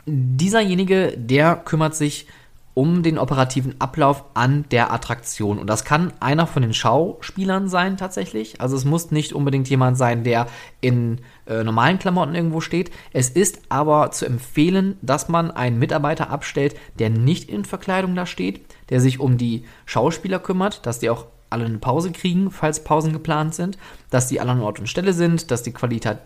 dieserjenige, 0.07 1.13
der 1.17 1.57
kümmert 1.57 1.95
sich 1.95 2.27
um 2.27 2.42
den 2.75 3.19
operativen 3.19 3.75
Ablauf 3.81 4.25
an 4.35 4.65
der 4.71 4.93
Attraktion. 4.93 5.59
Und 5.59 5.69
das 5.69 5.85
kann 5.85 6.13
einer 6.21 6.47
von 6.47 6.63
den 6.63 6.73
Schauspielern 6.73 7.69
sein 7.69 7.97
tatsächlich. 7.97 8.61
Also 8.61 8.77
es 8.77 8.85
muss 8.85 9.11
nicht 9.11 9.35
unbedingt 9.35 9.69
jemand 9.69 9.99
sein, 9.99 10.25
der 10.25 10.47
in 10.81 11.21
äh, 11.47 11.65
normalen 11.65 11.99
Klamotten 11.99 12.35
irgendwo 12.35 12.61
steht. 12.61 12.91
Es 13.13 13.29
ist 13.29 13.61
aber 13.69 14.11
zu 14.11 14.25
empfehlen, 14.25 14.97
dass 15.03 15.29
man 15.29 15.51
einen 15.51 15.79
Mitarbeiter 15.79 16.31
abstellt, 16.31 16.75
der 16.99 17.11
nicht 17.11 17.51
in 17.51 17.67
Verkleidung 17.67 18.15
da 18.15 18.25
steht, 18.25 18.63
der 18.89 19.01
sich 19.01 19.21
um 19.21 19.37
die 19.37 19.65
Schauspieler 19.85 20.39
kümmert, 20.39 20.87
dass 20.87 20.99
die 20.99 21.11
auch 21.11 21.27
alle 21.51 21.67
eine 21.67 21.79
Pause 21.79 22.13
kriegen, 22.13 22.51
falls 22.51 22.83
Pausen 22.83 23.13
geplant 23.13 23.55
sind, 23.55 23.77
dass 24.09 24.29
die 24.29 24.41
alle 24.41 24.53
an 24.53 24.63
Ort 24.63 24.81
und 24.81 24.89
Stelle 24.89 25.13
sind, 25.13 25.51
dass 25.51 25.63
die 25.63 25.73
Qualität 25.73 26.19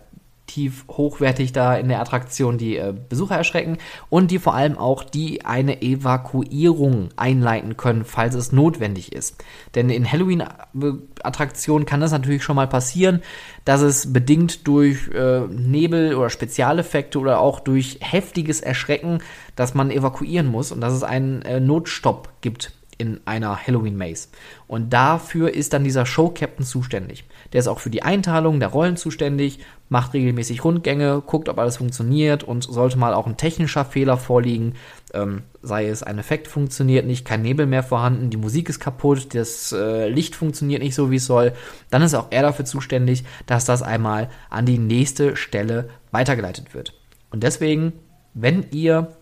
qualitativ 0.47 0.85
hochwertig 0.89 1.51
da 1.51 1.75
in 1.75 1.89
der 1.89 1.99
Attraktion 1.99 2.57
die 2.57 2.77
äh, 2.77 2.93
Besucher 3.09 3.35
erschrecken 3.35 3.77
und 4.09 4.31
die 4.31 4.39
vor 4.39 4.53
allem 4.55 4.77
auch 4.77 5.03
die 5.03 5.45
eine 5.45 5.81
Evakuierung 5.81 7.09
einleiten 7.15 7.77
können, 7.77 8.05
falls 8.05 8.35
es 8.35 8.51
notwendig 8.51 9.13
ist. 9.13 9.43
Denn 9.75 9.89
in 9.89 10.09
Halloween-Attraktionen 10.09 11.85
kann 11.85 12.01
das 12.01 12.11
natürlich 12.11 12.43
schon 12.43 12.55
mal 12.55 12.67
passieren, 12.67 13.21
dass 13.65 13.81
es 13.81 14.13
bedingt 14.13 14.67
durch 14.67 15.09
äh, 15.09 15.41
Nebel 15.47 16.15
oder 16.15 16.29
Spezialeffekte 16.29 17.19
oder 17.19 17.39
auch 17.39 17.59
durch 17.59 17.99
heftiges 18.01 18.61
Erschrecken, 18.61 19.19
dass 19.55 19.73
man 19.73 19.91
evakuieren 19.91 20.47
muss 20.47 20.71
und 20.71 20.81
dass 20.81 20.93
es 20.93 21.03
einen 21.03 21.41
äh, 21.43 21.59
Notstopp 21.59 22.29
gibt 22.41 22.71
in 22.97 23.19
einer 23.25 23.55
Halloween 23.55 23.97
Maze. 23.97 24.29
Und 24.67 24.91
dafür 24.91 25.53
ist 25.53 25.73
dann 25.73 25.83
dieser 25.83 26.05
Show 26.05 26.29
Captain 26.29 26.65
zuständig. 26.65 27.25
Der 27.53 27.59
ist 27.59 27.67
auch 27.67 27.79
für 27.79 27.89
die 27.89 28.03
Einteilung 28.03 28.59
der 28.59 28.69
Rollen 28.69 28.97
zuständig, 28.97 29.59
macht 29.89 30.13
regelmäßig 30.13 30.63
Rundgänge, 30.63 31.21
guckt, 31.25 31.47
ob 31.47 31.59
alles 31.59 31.77
funktioniert 31.77 32.43
und 32.43 32.63
sollte 32.63 32.97
mal 32.97 33.13
auch 33.13 33.27
ein 33.27 33.37
technischer 33.37 33.85
Fehler 33.85 34.17
vorliegen, 34.17 34.73
ähm, 35.13 35.43
sei 35.61 35.87
es 35.87 36.03
ein 36.03 36.19
Effekt 36.19 36.47
funktioniert 36.47 37.05
nicht, 37.05 37.25
kein 37.25 37.41
Nebel 37.41 37.65
mehr 37.65 37.83
vorhanden, 37.83 38.29
die 38.29 38.37
Musik 38.37 38.69
ist 38.69 38.79
kaputt, 38.79 39.33
das 39.33 39.71
äh, 39.71 40.09
Licht 40.09 40.35
funktioniert 40.35 40.81
nicht 40.81 40.95
so, 40.95 41.11
wie 41.11 41.17
es 41.17 41.25
soll, 41.25 41.53
dann 41.89 42.01
ist 42.01 42.15
auch 42.15 42.27
er 42.31 42.41
dafür 42.41 42.65
zuständig, 42.65 43.23
dass 43.45 43.65
das 43.65 43.81
einmal 43.81 44.29
an 44.49 44.65
die 44.65 44.79
nächste 44.79 45.35
Stelle 45.35 45.89
weitergeleitet 46.11 46.73
wird. 46.73 46.93
Und 47.31 47.43
deswegen, 47.43 47.93
wenn 48.33 48.65
ihr 48.71 49.15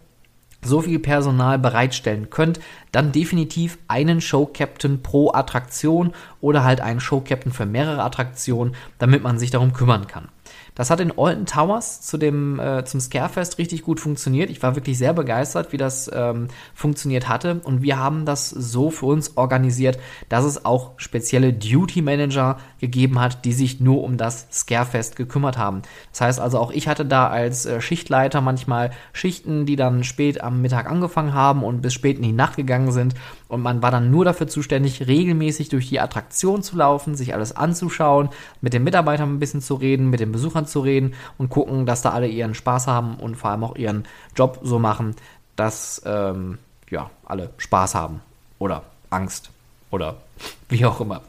so 0.66 0.82
viel 0.82 1.00
Personal 1.00 1.60
bereitstellen 1.60 2.30
könnt, 2.30 2.60
dann 2.92 3.12
definitiv 3.12 3.78
einen 3.88 4.22
Show 4.22 4.46
Captain 4.46 5.02
pro 5.02 5.32
Attraktion 5.32 6.14
oder 6.42 6.64
halt 6.64 6.82
einen 6.82 7.00
Show 7.00 7.22
Captain 7.22 7.52
für 7.52 7.66
mehrere 7.66 8.04
Attraktionen, 8.04 8.76
damit 8.98 9.24
man 9.24 9.40
sich 9.40 9.52
darum 9.52 9.74
kümmern 9.74 10.08
kann. 10.08 10.30
Das 10.76 10.90
hat 10.90 11.00
in 11.00 11.14
Alton 11.18 11.46
Towers 11.46 12.02
zu 12.02 12.18
dem, 12.18 12.60
äh, 12.60 12.84
zum 12.84 13.00
Scarefest 13.00 13.58
richtig 13.58 13.82
gut 13.82 14.00
funktioniert. 14.00 14.50
Ich 14.50 14.62
war 14.62 14.76
wirklich 14.76 14.98
sehr 14.98 15.14
begeistert, 15.14 15.72
wie 15.72 15.78
das 15.78 16.12
ähm, 16.14 16.50
funktioniert 16.74 17.30
hatte. 17.30 17.62
Und 17.64 17.82
wir 17.82 17.98
haben 17.98 18.26
das 18.26 18.50
so 18.50 18.92
für 18.92 19.06
uns 19.06 19.38
organisiert, 19.38 19.98
dass 20.28 20.44
es 20.44 20.66
auch 20.66 20.92
spezielle 20.98 21.54
Duty 21.54 22.02
Manager 22.02 22.58
gegeben 22.80 23.20
hat, 23.20 23.46
die 23.46 23.54
sich 23.54 23.80
nur 23.80 24.04
um 24.04 24.18
das 24.18 24.48
Scarefest 24.52 25.16
gekümmert 25.16 25.58
haben. 25.58 25.82
Das 26.12 26.22
heißt 26.22 26.40
also, 26.42 26.60
auch 26.60 26.72
ich 26.72 26.90
hatte 26.90 27.06
da 27.06 27.30
als 27.30 27.66
äh, 27.66 27.80
Schichtleiter 27.80 28.42
manchmal 28.42 28.92
Schichten, 29.14 29.66
die 29.66 29.78
dann 29.78 30.04
spät 30.04 30.42
am 30.42 30.62
Mittag 30.62 30.92
angefangen 30.92 31.34
haben 31.34 31.64
und 31.64 31.82
bis 31.82 31.94
spät 31.94 32.18
in 32.18 32.24
die 32.24 32.32
Nacht 32.34 32.58
gegangen 32.58 32.92
sind. 32.92 33.16
Und 33.48 33.62
man 33.62 33.82
war 33.82 33.92
dann 33.92 34.12
nur 34.12 34.26
dafür 34.26 34.48
zuständig, 34.48 35.08
regelmäßig 35.08 35.70
durch 35.70 35.88
die 35.88 36.00
Attraktion 36.02 36.64
zu 36.64 36.76
laufen, 36.76 37.16
sich 37.16 37.34
alles 37.34 37.56
anzuschauen, 37.56 38.30
mit 38.60 38.74
den 38.74 38.84
Mitarbeitern 38.84 39.36
ein 39.36 39.40
bisschen 39.40 39.62
zu 39.62 39.76
reden, 39.76 40.10
mit 40.10 40.20
den 40.20 40.32
Besuchern 40.32 40.65
zu 40.66 40.82
reden 40.82 41.14
und 41.38 41.50
gucken, 41.50 41.86
dass 41.86 42.02
da 42.02 42.12
alle 42.12 42.28
ihren 42.28 42.54
Spaß 42.54 42.88
haben 42.88 43.16
und 43.16 43.36
vor 43.36 43.52
allem 43.52 43.64
auch 43.64 43.76
ihren 43.76 44.06
Job 44.36 44.60
so 44.64 44.80
machen, 44.80 45.16
dass 45.56 46.02
ähm, 46.06 46.58
ja, 46.90 47.10
alle 47.26 47.50
Spaß 47.58 47.96
haben 47.96 48.22
oder 48.60 48.84
Angst 49.10 49.50
oder 49.92 50.18
wie 50.70 50.86
auch 50.86 51.00
immer. 51.02 51.22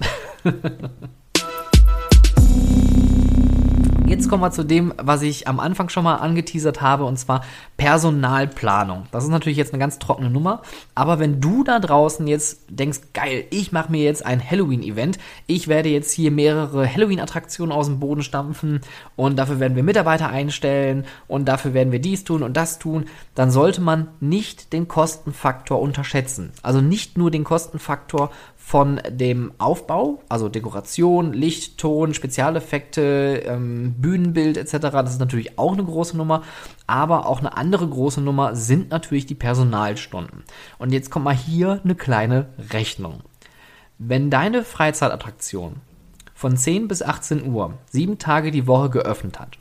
Jetzt 4.06 4.28
kommen 4.28 4.40
wir 4.40 4.52
zu 4.52 4.62
dem, 4.62 4.94
was 4.98 5.22
ich 5.22 5.48
am 5.48 5.58
Anfang 5.58 5.88
schon 5.88 6.04
mal 6.04 6.14
angeteasert 6.14 6.80
habe, 6.80 7.04
und 7.04 7.18
zwar 7.18 7.44
Personalplanung. 7.76 9.06
Das 9.10 9.24
ist 9.24 9.30
natürlich 9.30 9.58
jetzt 9.58 9.72
eine 9.72 9.80
ganz 9.80 9.98
trockene 9.98 10.30
Nummer, 10.30 10.62
aber 10.94 11.18
wenn 11.18 11.40
du 11.40 11.64
da 11.64 11.80
draußen 11.80 12.24
jetzt 12.28 12.60
denkst, 12.70 13.00
geil, 13.14 13.46
ich 13.50 13.72
mache 13.72 13.90
mir 13.90 14.04
jetzt 14.04 14.24
ein 14.24 14.40
Halloween-Event, 14.40 15.18
ich 15.48 15.66
werde 15.66 15.88
jetzt 15.88 16.12
hier 16.12 16.30
mehrere 16.30 16.88
Halloween-Attraktionen 16.88 17.72
aus 17.72 17.86
dem 17.86 17.98
Boden 17.98 18.22
stampfen 18.22 18.80
und 19.16 19.36
dafür 19.36 19.58
werden 19.58 19.74
wir 19.74 19.82
Mitarbeiter 19.82 20.28
einstellen 20.28 21.04
und 21.26 21.46
dafür 21.46 21.74
werden 21.74 21.90
wir 21.90 22.00
dies 22.00 22.22
tun 22.22 22.44
und 22.44 22.56
das 22.56 22.78
tun, 22.78 23.06
dann 23.34 23.50
sollte 23.50 23.80
man 23.80 24.06
nicht 24.20 24.72
den 24.72 24.86
Kostenfaktor 24.86 25.80
unterschätzen. 25.80 26.52
Also 26.62 26.80
nicht 26.80 27.18
nur 27.18 27.32
den 27.32 27.42
Kostenfaktor 27.42 28.30
von 28.66 29.00
dem 29.08 29.52
Aufbau, 29.58 30.24
also 30.28 30.48
Dekoration, 30.48 31.32
Licht, 31.32 31.78
Ton, 31.78 32.14
Spezialeffekte, 32.14 33.44
ähm, 33.46 33.94
Bühnenbild 33.96 34.56
etc. 34.56 34.88
Das 34.90 35.12
ist 35.12 35.20
natürlich 35.20 35.56
auch 35.56 35.74
eine 35.74 35.84
große 35.84 36.16
Nummer, 36.16 36.42
aber 36.88 37.26
auch 37.26 37.38
eine 37.38 37.56
andere 37.56 37.86
große 37.86 38.20
Nummer 38.20 38.56
sind 38.56 38.90
natürlich 38.90 39.24
die 39.24 39.36
Personalstunden. 39.36 40.42
Und 40.78 40.92
jetzt 40.92 41.12
kommt 41.12 41.26
mal 41.26 41.36
hier 41.36 41.80
eine 41.84 41.94
kleine 41.94 42.48
Rechnung. 42.72 43.20
Wenn 43.98 44.30
deine 44.30 44.64
Freizeitattraktion 44.64 45.76
von 46.34 46.56
10 46.56 46.88
bis 46.88 47.02
18 47.02 47.48
Uhr 47.48 47.74
sieben 47.88 48.18
Tage 48.18 48.50
die 48.50 48.66
Woche 48.66 48.90
geöffnet 48.90 49.38
hat, 49.38 49.58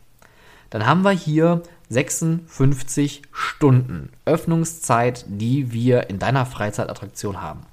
dann 0.72 0.88
haben 0.88 1.04
wir 1.04 1.12
hier 1.12 1.62
56 1.89 3.22
Stunden 3.32 4.10
Öffnungszeit, 4.26 5.26
die 5.28 5.72
wir 5.72 6.10
in 6.10 6.18
deiner 6.18 6.48
Freizeitattraktion 6.48 7.39
haben. 7.39 7.68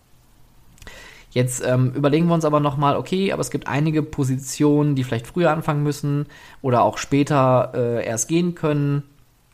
Jetzt 1.32 1.64
ähm, 1.64 1.92
überlegen 1.94 2.26
wir 2.26 2.34
uns 2.34 2.44
aber 2.44 2.60
nochmal, 2.60 2.94
okay, 2.96 3.32
aber 3.32 3.40
es 3.40 3.50
gibt 3.50 3.66
einige 3.66 4.02
Positionen, 4.02 4.94
die 4.94 5.02
vielleicht 5.02 5.26
früher 5.26 5.50
anfangen 5.50 5.82
müssen 5.82 6.26
oder 6.60 6.82
auch 6.82 6.98
später 6.98 7.72
äh, 7.74 8.06
erst 8.06 8.28
gehen 8.28 8.54
können, 8.54 9.02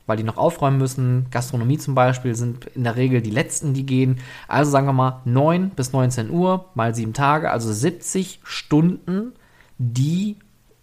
weil 0.04 0.16
die 0.16 0.24
noch 0.24 0.38
aufräumen 0.38 0.78
müssen. 0.78 1.26
Gastronomie 1.30 1.78
zum 1.78 1.94
Beispiel 1.94 2.34
sind 2.34 2.64
in 2.74 2.82
der 2.82 2.96
Regel 2.96 3.22
die 3.22 3.30
letzten, 3.30 3.74
die 3.74 3.86
gehen. 3.86 4.18
Also 4.48 4.72
sagen 4.72 4.88
wir 4.88 4.92
mal 4.92 5.20
9 5.24 5.70
bis 5.70 5.92
19 5.92 6.30
Uhr 6.30 6.64
mal 6.74 6.96
sieben 6.96 7.12
Tage, 7.12 7.52
also 7.52 7.72
70 7.72 8.40
Stunden, 8.42 9.34
die 9.78 10.36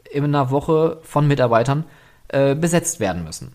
in 0.09 0.23
einer 0.23 0.49
Woche 0.49 0.99
von 1.01 1.27
Mitarbeitern 1.27 1.83
äh, 2.29 2.55
besetzt 2.55 3.01
werden 3.01 3.25
müssen. 3.25 3.51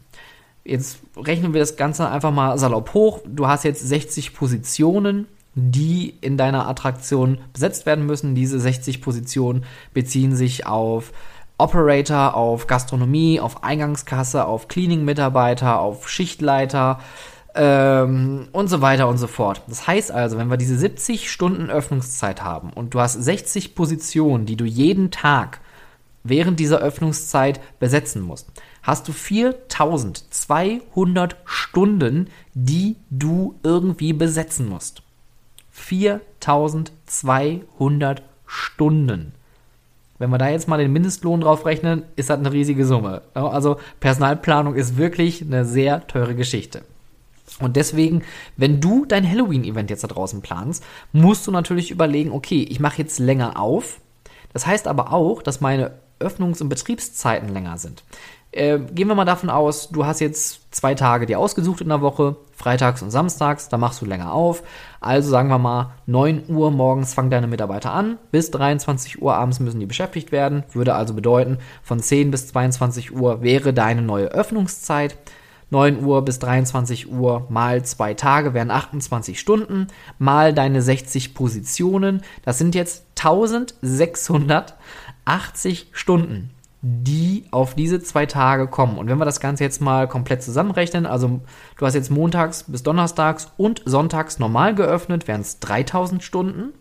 Jetzt 0.62 0.98
rechnen 1.16 1.54
wir 1.54 1.60
das 1.60 1.76
Ganze 1.76 2.10
einfach 2.10 2.32
mal 2.32 2.58
salopp 2.58 2.92
hoch. 2.92 3.20
Du 3.24 3.46
hast 3.46 3.64
jetzt 3.64 3.80
60 3.80 4.34
Positionen 4.34 5.26
die 5.54 6.14
in 6.20 6.36
deiner 6.36 6.68
Attraktion 6.68 7.38
besetzt 7.52 7.86
werden 7.86 8.06
müssen. 8.06 8.34
Diese 8.34 8.60
60 8.60 9.02
Positionen 9.02 9.64
beziehen 9.92 10.34
sich 10.34 10.66
auf 10.66 11.12
Operator, 11.58 12.34
auf 12.34 12.66
Gastronomie, 12.66 13.40
auf 13.40 13.62
Eingangskasse, 13.62 14.46
auf 14.46 14.68
Cleaning-Mitarbeiter, 14.68 15.80
auf 15.80 16.08
Schichtleiter 16.08 17.00
ähm, 17.54 18.48
und 18.52 18.68
so 18.68 18.80
weiter 18.80 19.08
und 19.08 19.18
so 19.18 19.26
fort. 19.26 19.62
Das 19.66 19.86
heißt 19.86 20.10
also, 20.10 20.38
wenn 20.38 20.48
wir 20.48 20.56
diese 20.56 20.78
70 20.78 21.30
Stunden 21.30 21.68
Öffnungszeit 21.68 22.42
haben 22.42 22.72
und 22.72 22.94
du 22.94 23.00
hast 23.00 23.14
60 23.14 23.74
Positionen, 23.74 24.46
die 24.46 24.56
du 24.56 24.64
jeden 24.64 25.10
Tag 25.10 25.60
während 26.22 26.60
dieser 26.60 26.78
Öffnungszeit 26.78 27.60
besetzen 27.78 28.22
musst, 28.22 28.48
hast 28.82 29.08
du 29.08 29.12
4200 29.12 31.36
Stunden, 31.44 32.28
die 32.54 32.96
du 33.10 33.56
irgendwie 33.62 34.12
besetzen 34.12 34.68
musst. 34.68 35.02
4200 35.70 38.22
Stunden. 38.46 39.32
Wenn 40.18 40.30
wir 40.30 40.38
da 40.38 40.50
jetzt 40.50 40.68
mal 40.68 40.76
den 40.76 40.92
Mindestlohn 40.92 41.40
drauf 41.40 41.64
rechnen, 41.64 42.02
ist 42.16 42.28
das 42.28 42.38
eine 42.38 42.52
riesige 42.52 42.84
Summe. 42.84 43.22
Also 43.32 43.78
Personalplanung 44.00 44.74
ist 44.74 44.98
wirklich 44.98 45.40
eine 45.40 45.64
sehr 45.64 46.06
teure 46.06 46.34
Geschichte. 46.34 46.82
Und 47.58 47.76
deswegen, 47.76 48.22
wenn 48.56 48.80
du 48.80 49.06
dein 49.06 49.28
Halloween-Event 49.28 49.90
jetzt 49.90 50.04
da 50.04 50.08
draußen 50.08 50.42
planst, 50.42 50.84
musst 51.12 51.46
du 51.46 51.50
natürlich 51.50 51.90
überlegen, 51.90 52.32
okay, 52.32 52.62
ich 52.62 52.80
mache 52.80 52.98
jetzt 52.98 53.18
länger 53.18 53.58
auf. 53.58 54.00
Das 54.52 54.66
heißt 54.66 54.88
aber 54.88 55.12
auch, 55.12 55.42
dass 55.42 55.60
meine 55.60 55.92
Öffnungs- 56.18 56.60
und 56.60 56.68
Betriebszeiten 56.68 57.48
länger 57.48 57.78
sind. 57.78 58.02
Äh, 58.52 58.80
gehen 58.80 59.06
wir 59.06 59.14
mal 59.14 59.24
davon 59.24 59.48
aus, 59.48 59.90
du 59.90 60.04
hast 60.04 60.20
jetzt 60.20 60.74
zwei 60.74 60.94
Tage 60.96 61.24
dir 61.24 61.38
ausgesucht 61.38 61.82
in 61.82 61.88
der 61.88 62.00
Woche, 62.00 62.34
freitags 62.52 63.00
und 63.00 63.12
samstags, 63.12 63.68
da 63.68 63.78
machst 63.78 64.02
du 64.02 64.06
länger 64.06 64.32
auf. 64.32 64.64
Also 65.00 65.30
sagen 65.30 65.48
wir 65.48 65.58
mal, 65.58 65.92
9 66.06 66.44
Uhr 66.48 66.72
morgens 66.72 67.14
fangen 67.14 67.30
deine 67.30 67.46
Mitarbeiter 67.46 67.92
an, 67.92 68.18
bis 68.32 68.50
23 68.50 69.22
Uhr 69.22 69.34
abends 69.34 69.60
müssen 69.60 69.78
die 69.78 69.86
beschäftigt 69.86 70.32
werden. 70.32 70.64
Würde 70.72 70.94
also 70.94 71.14
bedeuten, 71.14 71.58
von 71.82 72.00
10 72.00 72.32
bis 72.32 72.48
22 72.48 73.14
Uhr 73.14 73.40
wäre 73.40 73.72
deine 73.72 74.02
neue 74.02 74.26
Öffnungszeit. 74.26 75.16
9 75.70 76.04
Uhr 76.04 76.22
bis 76.24 76.38
23 76.38 77.10
Uhr 77.10 77.46
mal 77.48 77.84
zwei 77.84 78.14
Tage 78.14 78.54
wären 78.54 78.70
28 78.70 79.40
Stunden, 79.40 79.88
mal 80.18 80.52
deine 80.52 80.82
60 80.82 81.34
Positionen. 81.34 82.22
Das 82.44 82.58
sind 82.58 82.74
jetzt 82.74 83.04
1680 83.16 85.88
Stunden 85.92 86.50
die 86.82 87.44
auf 87.50 87.74
diese 87.74 88.00
zwei 88.00 88.26
Tage 88.26 88.66
kommen. 88.66 88.96
Und 88.96 89.08
wenn 89.08 89.18
wir 89.18 89.26
das 89.26 89.40
Ganze 89.40 89.64
jetzt 89.64 89.82
mal 89.82 90.08
komplett 90.08 90.42
zusammenrechnen, 90.42 91.06
also 91.06 91.40
du 91.76 91.86
hast 91.86 91.94
jetzt 91.94 92.10
montags 92.10 92.64
bis 92.64 92.82
donnerstags 92.82 93.52
und 93.58 93.82
sonntags 93.84 94.38
normal 94.38 94.74
geöffnet, 94.74 95.28
wären 95.28 95.42
es 95.42 95.60
3000 95.60 96.22
Stunden 96.22 96.72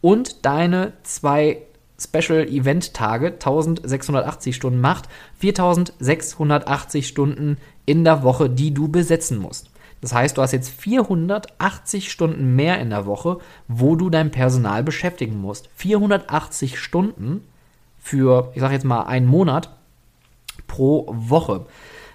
und 0.00 0.46
deine 0.46 0.94
zwei 1.02 1.62
Special 2.02 2.46
Event 2.48 2.94
Tage 2.94 3.32
1680 3.32 4.56
Stunden 4.56 4.80
macht 4.80 5.08
4680 5.38 7.06
Stunden 7.06 7.58
in 7.86 8.04
der 8.04 8.22
Woche, 8.22 8.50
die 8.50 8.72
du 8.72 8.88
besetzen 8.88 9.38
musst. 9.38 9.70
Das 10.00 10.12
heißt, 10.12 10.36
du 10.36 10.42
hast 10.42 10.52
jetzt 10.52 10.70
480 10.70 12.10
Stunden 12.10 12.56
mehr 12.56 12.80
in 12.80 12.90
der 12.90 13.06
Woche, 13.06 13.38
wo 13.68 13.94
du 13.94 14.10
dein 14.10 14.32
Personal 14.32 14.82
beschäftigen 14.82 15.40
musst. 15.40 15.70
480 15.76 16.78
Stunden 16.78 17.44
für, 18.00 18.50
ich 18.54 18.60
sage 18.60 18.74
jetzt 18.74 18.84
mal, 18.84 19.04
einen 19.04 19.26
Monat 19.26 19.70
pro 20.66 21.06
Woche 21.08 21.66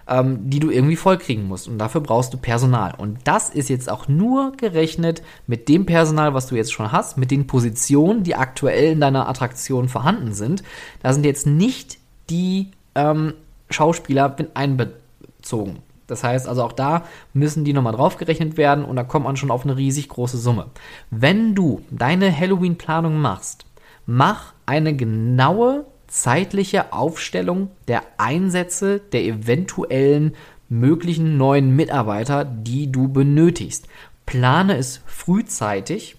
ähm, 0.08 0.50
die 0.50 0.60
du 0.60 0.70
irgendwie 0.70 0.96
vollkriegen 0.96 1.48
musst. 1.48 1.67
Und 1.67 1.78
dafür 1.78 2.02
brauchst 2.02 2.34
du 2.34 2.38
Personal. 2.38 2.93
Und 2.98 3.20
das 3.26 3.50
ist 3.50 3.70
jetzt 3.70 3.89
auch 3.89 4.08
nur 4.08 4.54
gerechnet 4.54 5.22
mit 5.48 5.70
dem 5.70 5.86
Personal, 5.86 6.34
was 6.34 6.48
du 6.48 6.56
jetzt 6.56 6.72
schon 6.72 6.91
hast, 6.91 7.17
mit 7.17 7.32
den 7.32 7.48
Positionen, 7.48 8.24
die 8.24 8.36
aktuell 8.36 8.93
in 8.93 9.02
deiner 9.02 9.28
Attraktion 9.28 9.89
vorhanden 9.89 10.34
sind. 10.34 10.63
Da 11.04 11.13
sind 11.13 11.26
jetzt 11.26 11.46
nicht 11.46 11.98
die 12.30 12.72
ähm, 12.96 13.34
Schauspieler 13.70 14.34
mit 14.38 14.56
einbezogen. 14.56 15.80
Das 16.08 16.24
heißt 16.24 16.48
also 16.48 16.63
auch 16.63 16.72
da 16.72 17.04
müssen 17.34 17.65
die 17.65 17.74
nochmal 17.74 17.93
draufgerechnet 17.93 18.56
werden 18.56 18.86
und 18.86 18.96
da 18.96 19.04
kommt 19.04 19.26
man 19.26 19.36
schon 19.36 19.52
auf 19.52 19.65
eine 19.65 19.76
riesig 19.76 20.08
große 20.08 20.38
Summe. 20.38 20.67
Wenn 21.12 21.54
du 21.54 21.82
deine 21.91 22.36
Halloween-Planung 22.36 23.20
machst, 23.20 23.65
mach 24.06 24.54
eine 24.65 24.96
genaue 24.96 25.86
zeitliche 26.08 26.93
Aufstellung 26.93 27.70
der 27.88 28.04
Einsätze 28.17 29.00
der 29.00 29.24
eventuellen 29.24 30.36
möglichen 30.70 31.38
neuen 31.38 31.76
Mitarbeiter, 31.76 32.46
die 32.46 32.91
du 32.91 33.08
benötigst. 33.08 33.88
Plane 34.26 34.78
es 34.78 35.02
frühzeitig 35.06 36.17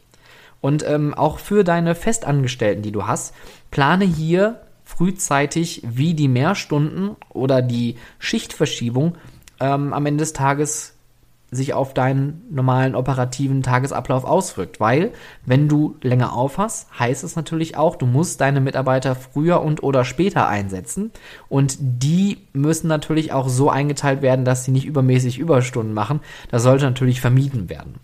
und 0.60 0.84
ähm, 0.86 1.14
auch 1.14 1.38
für 1.38 1.64
deine 1.64 1.94
Festangestellten, 1.94 2.82
die 2.82 2.92
du 2.92 3.06
hast, 3.06 3.34
plane 3.70 4.04
hier 4.04 4.60
frühzeitig, 4.84 5.82
wie 5.86 6.14
die 6.14 6.28
Mehrstunden 6.28 7.16
oder 7.28 7.60
die 7.60 7.96
Schichtverschiebung 8.18 9.16
ähm, 9.60 9.92
am 9.92 10.06
Ende 10.06 10.22
des 10.22 10.32
Tages 10.32 10.94
sich 11.50 11.72
auf 11.72 11.94
deinen 11.94 12.42
normalen 12.50 12.94
operativen 12.94 13.62
Tagesablauf 13.62 14.24
auswirkt. 14.24 14.80
Weil, 14.80 15.12
wenn 15.46 15.68
du 15.68 15.96
länger 16.02 16.34
aufhast, 16.34 16.88
heißt 16.98 17.24
es 17.24 17.36
natürlich 17.36 17.76
auch, 17.76 17.96
du 17.96 18.06
musst 18.06 18.40
deine 18.40 18.60
Mitarbeiter 18.60 19.14
früher 19.14 19.62
und 19.62 19.82
oder 19.82 20.04
später 20.04 20.48
einsetzen. 20.48 21.10
Und 21.48 21.76
die 21.80 22.38
müssen 22.52 22.88
natürlich 22.88 23.32
auch 23.32 23.48
so 23.48 23.70
eingeteilt 23.70 24.20
werden, 24.20 24.44
dass 24.44 24.64
sie 24.64 24.72
nicht 24.72 24.86
übermäßig 24.86 25.38
Überstunden 25.38 25.94
machen. 25.94 26.20
Das 26.50 26.62
sollte 26.62 26.84
natürlich 26.84 27.20
vermieden 27.20 27.70
werden. 27.70 27.94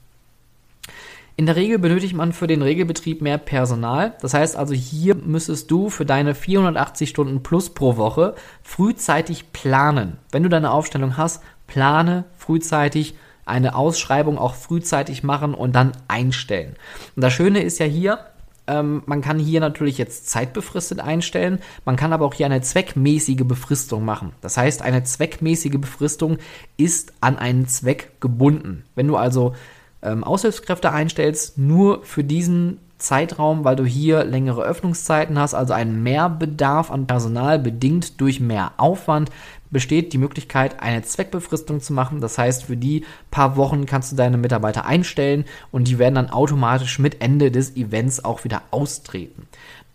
In 1.36 1.46
der 1.46 1.56
Regel 1.56 1.80
benötigt 1.80 2.14
man 2.14 2.32
für 2.32 2.46
den 2.46 2.62
Regelbetrieb 2.62 3.20
mehr 3.20 3.38
Personal. 3.38 4.14
Das 4.20 4.34
heißt 4.34 4.56
also, 4.56 4.72
hier 4.72 5.16
müsstest 5.16 5.68
du 5.68 5.90
für 5.90 6.06
deine 6.06 6.34
480 6.34 7.10
Stunden 7.10 7.42
plus 7.42 7.70
pro 7.70 7.96
Woche 7.96 8.36
frühzeitig 8.62 9.52
planen. 9.52 10.18
Wenn 10.30 10.44
du 10.44 10.48
deine 10.48 10.70
Aufstellung 10.70 11.16
hast, 11.16 11.42
plane 11.66 12.24
frühzeitig 12.36 13.16
eine 13.46 13.74
Ausschreibung 13.74 14.38
auch 14.38 14.54
frühzeitig 14.54 15.22
machen 15.22 15.54
und 15.54 15.74
dann 15.74 15.92
einstellen. 16.08 16.76
Und 17.16 17.22
das 17.22 17.32
Schöne 17.32 17.62
ist 17.62 17.78
ja 17.78 17.86
hier, 17.86 18.18
ähm, 18.66 19.02
man 19.06 19.20
kann 19.20 19.38
hier 19.38 19.60
natürlich 19.60 19.98
jetzt 19.98 20.28
zeitbefristet 20.30 21.00
einstellen, 21.00 21.58
man 21.84 21.96
kann 21.96 22.12
aber 22.12 22.24
auch 22.24 22.34
hier 22.34 22.46
eine 22.46 22.62
zweckmäßige 22.62 23.44
Befristung 23.44 24.04
machen. 24.04 24.32
Das 24.40 24.56
heißt, 24.56 24.82
eine 24.82 25.04
zweckmäßige 25.04 25.78
Befristung 25.78 26.38
ist 26.76 27.12
an 27.20 27.38
einen 27.38 27.68
Zweck 27.68 28.20
gebunden. 28.20 28.84
Wenn 28.94 29.08
du 29.08 29.16
also 29.16 29.54
ähm, 30.02 30.24
Aushilfskräfte 30.24 30.92
einstellst, 30.92 31.58
nur 31.58 32.04
für 32.04 32.24
diesen 32.24 32.78
Zeitraum, 32.96 33.64
weil 33.64 33.76
du 33.76 33.84
hier 33.84 34.24
längere 34.24 34.62
Öffnungszeiten 34.62 35.38
hast, 35.38 35.54
also 35.54 35.74
einen 35.74 36.02
Mehrbedarf 36.02 36.90
an 36.90 37.06
Personal 37.06 37.58
bedingt 37.58 38.20
durch 38.20 38.40
mehr 38.40 38.72
Aufwand, 38.78 39.30
besteht 39.74 40.14
die 40.14 40.18
Möglichkeit, 40.18 40.80
eine 40.80 41.02
Zweckbefristung 41.02 41.82
zu 41.82 41.92
machen. 41.92 42.22
Das 42.22 42.38
heißt, 42.38 42.64
für 42.64 42.78
die 42.78 43.04
paar 43.30 43.56
Wochen 43.56 43.84
kannst 43.84 44.12
du 44.12 44.16
deine 44.16 44.38
Mitarbeiter 44.38 44.86
einstellen 44.86 45.44
und 45.70 45.88
die 45.88 45.98
werden 45.98 46.14
dann 46.14 46.30
automatisch 46.30 46.98
mit 46.98 47.20
Ende 47.20 47.50
des 47.50 47.76
Events 47.76 48.24
auch 48.24 48.44
wieder 48.44 48.62
austreten. 48.70 49.46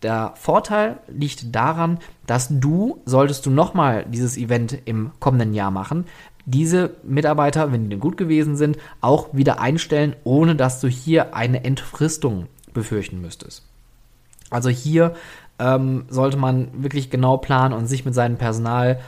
Der 0.02 0.34
Vorteil 0.36 0.98
liegt 1.08 1.54
daran, 1.54 1.98
dass 2.26 2.48
du, 2.48 3.00
solltest 3.04 3.44
du 3.46 3.50
nochmal 3.50 4.06
dieses 4.08 4.36
Event 4.36 4.78
im 4.84 5.10
kommenden 5.18 5.52
Jahr 5.52 5.70
machen, 5.70 6.04
diese 6.46 6.96
Mitarbeiter, 7.02 7.72
wenn 7.72 7.90
die 7.90 7.96
gut 7.96 8.16
gewesen 8.16 8.56
sind, 8.56 8.78
auch 9.00 9.28
wieder 9.32 9.60
einstellen, 9.60 10.14
ohne 10.24 10.56
dass 10.56 10.80
du 10.80 10.88
hier 10.88 11.34
eine 11.34 11.64
Entfristung 11.64 12.46
befürchten 12.72 13.20
müsstest. 13.20 13.64
Also 14.50 14.68
hier 14.68 15.14
ähm, 15.60 16.04
sollte 16.08 16.36
man 16.36 16.82
wirklich 16.82 17.10
genau 17.10 17.36
planen 17.36 17.74
und 17.74 17.86
sich 17.86 18.04
mit 18.04 18.14
seinem 18.14 18.36
Personal 18.36 19.00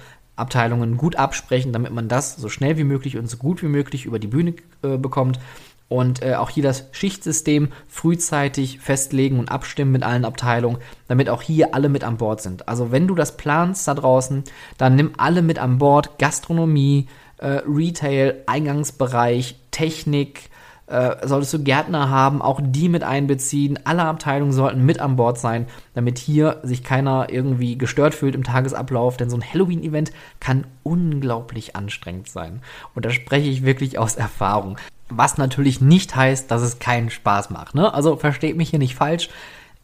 Abteilungen 0.42 0.98
gut 0.98 1.16
absprechen, 1.16 1.72
damit 1.72 1.92
man 1.92 2.08
das 2.08 2.36
so 2.36 2.48
schnell 2.50 2.76
wie 2.76 2.84
möglich 2.84 3.16
und 3.16 3.28
so 3.28 3.38
gut 3.38 3.62
wie 3.62 3.68
möglich 3.68 4.04
über 4.04 4.18
die 4.18 4.26
Bühne 4.26 4.54
äh, 4.82 4.98
bekommt. 4.98 5.40
Und 5.88 6.22
äh, 6.22 6.36
auch 6.36 6.48
hier 6.48 6.62
das 6.62 6.88
Schichtsystem 6.92 7.68
frühzeitig 7.86 8.80
festlegen 8.80 9.38
und 9.38 9.50
abstimmen 9.50 9.92
mit 9.92 10.02
allen 10.02 10.24
Abteilungen, 10.24 10.78
damit 11.06 11.28
auch 11.28 11.42
hier 11.42 11.74
alle 11.74 11.90
mit 11.90 12.02
an 12.02 12.16
Bord 12.16 12.40
sind. 12.40 12.66
Also 12.66 12.92
wenn 12.92 13.06
du 13.06 13.14
das 13.14 13.36
planst 13.36 13.86
da 13.88 13.94
draußen, 13.94 14.44
dann 14.78 14.96
nimm 14.96 15.12
alle 15.18 15.42
mit 15.42 15.58
an 15.58 15.78
Bord. 15.78 16.18
Gastronomie, 16.18 17.08
äh, 17.36 17.60
Retail, 17.66 18.42
Eingangsbereich, 18.46 19.56
Technik, 19.70 20.48
äh, 20.92 21.26
solltest 21.26 21.54
du 21.54 21.62
Gärtner 21.62 22.10
haben, 22.10 22.42
auch 22.42 22.60
die 22.62 22.90
mit 22.90 23.02
einbeziehen. 23.02 23.78
Alle 23.84 24.04
Abteilungen 24.04 24.52
sollten 24.52 24.84
mit 24.84 25.00
an 25.00 25.16
Bord 25.16 25.38
sein, 25.38 25.66
damit 25.94 26.18
hier 26.18 26.60
sich 26.62 26.84
keiner 26.84 27.28
irgendwie 27.30 27.78
gestört 27.78 28.14
fühlt 28.14 28.34
im 28.34 28.44
Tagesablauf, 28.44 29.16
denn 29.16 29.30
so 29.30 29.36
ein 29.36 29.42
Halloween-Event 29.42 30.12
kann 30.38 30.66
unglaublich 30.82 31.76
anstrengend 31.76 32.28
sein. 32.28 32.60
Und 32.94 33.06
da 33.06 33.10
spreche 33.10 33.48
ich 33.48 33.64
wirklich 33.64 33.98
aus 33.98 34.16
Erfahrung. 34.16 34.76
Was 35.08 35.38
natürlich 35.38 35.80
nicht 35.80 36.14
heißt, 36.14 36.50
dass 36.50 36.60
es 36.60 36.78
keinen 36.78 37.08
Spaß 37.08 37.48
macht. 37.50 37.74
Ne? 37.74 37.92
Also 37.92 38.16
versteht 38.16 38.56
mich 38.56 38.70
hier 38.70 38.78
nicht 38.78 38.94
falsch. 38.94 39.30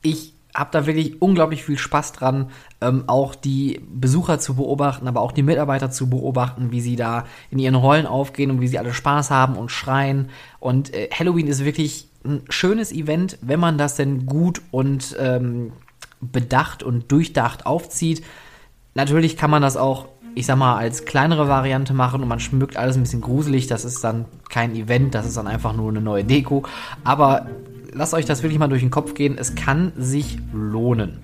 Ich 0.03 0.35
habe 0.59 0.71
da 0.73 0.87
wirklich 0.87 1.23
unglaublich 1.23 1.65
viel 1.65 1.79
Spaß 1.79 2.13
dran, 2.13 2.51
ähm, 2.81 3.05
auch 3.07 3.37
die 3.37 3.81
Besucher 3.89 4.41
zu 4.41 4.57
beobachten, 4.57 5.07
aber 5.07 5.21
auch 5.21 5.31
die 5.31 5.45
Mitarbeiter 5.45 5.91
zu 5.91 6.11
beobachten, 6.11 6.73
wie 6.73 6.81
sie 6.81 6.97
da 6.97 7.25
in 7.51 7.61
ihren 7.61 7.77
Rollen 7.77 8.07
aufgehen 8.07 8.51
und 8.51 8.61
wie 8.61 8.67
sie 8.67 8.79
alle 8.79 8.93
Spaß 8.93 9.31
haben 9.31 9.57
und 9.57 9.71
schreien. 9.71 10.31
Und 10.59 10.93
äh, 10.93 11.09
Halloween 11.17 11.47
ist 11.47 11.65
wirklich 11.65 12.09
ein 12.25 12.43
schönes 12.49 12.91
Event, 12.93 13.39
wenn 13.41 13.61
man 13.61 13.79
das 13.79 13.95
denn 13.95 14.27
gut 14.27 14.61
und 14.73 15.17
ähm, 15.21 15.73
bedacht 16.21 16.83
und 16.83 17.13
durchdacht 17.13 17.65
aufzieht. 17.65 18.25
Natürlich 18.95 19.37
kann 19.37 19.51
man 19.51 19.63
das 19.63 19.77
auch, 19.77 20.09
ich 20.35 20.47
sag 20.47 20.57
mal, 20.57 20.77
als 20.77 21.05
kleinere 21.05 21.49
Variante 21.49 21.95
machen 21.95 22.21
und 22.21 22.29
man 22.29 22.41
schmückt 22.41 22.77
alles 22.77 22.97
ein 22.97 23.03
bisschen 23.03 23.21
gruselig. 23.21 23.69
Das 23.69 23.85
ist 23.85 24.03
dann 24.03 24.25
kein 24.51 24.75
Event, 24.75 25.15
das 25.15 25.25
ist 25.25 25.37
dann 25.37 25.47
einfach 25.47 25.73
nur 25.73 25.89
eine 25.89 26.01
neue 26.01 26.25
Deko. 26.25 26.65
Aber 27.05 27.47
lasst 27.93 28.15
euch 28.15 28.25
das 28.25 28.43
wirklich 28.43 28.59
mal 28.59 28.69
durch 28.69 28.83
den 28.83 28.91
Kopf 28.91 29.15
gehen. 29.15 29.37
Es 29.39 29.55
kann 29.55 29.93
sich 29.97 30.39
lohnen. 30.53 31.19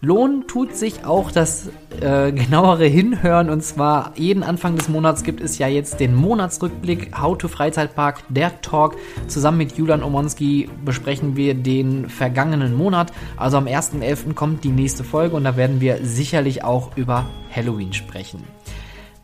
Lohn 0.00 0.44
tut 0.46 0.76
sich 0.76 1.04
auch 1.04 1.32
das 1.32 1.70
äh, 2.00 2.30
genauere 2.30 2.84
Hinhören 2.84 3.50
und 3.50 3.64
zwar 3.64 4.12
jeden 4.14 4.44
Anfang 4.44 4.76
des 4.76 4.88
Monats 4.88 5.24
gibt 5.24 5.40
es 5.40 5.58
ja 5.58 5.66
jetzt 5.66 5.98
den 5.98 6.14
Monatsrückblick 6.14 7.20
How 7.20 7.36
to 7.36 7.48
Freizeitpark, 7.48 8.22
der 8.28 8.60
Talk. 8.60 8.94
Zusammen 9.26 9.58
mit 9.58 9.76
Julian 9.76 10.04
Omonski 10.04 10.70
besprechen 10.84 11.34
wir 11.34 11.54
den 11.54 12.08
vergangenen 12.08 12.76
Monat. 12.76 13.12
Also 13.36 13.56
am 13.56 13.66
1.11. 13.66 14.34
kommt 14.34 14.62
die 14.62 14.70
nächste 14.70 15.02
Folge 15.02 15.34
und 15.34 15.42
da 15.42 15.56
werden 15.56 15.80
wir 15.80 15.98
sicherlich 16.04 16.62
auch 16.62 16.96
über 16.96 17.26
Halloween 17.50 17.92
sprechen. 17.92 18.44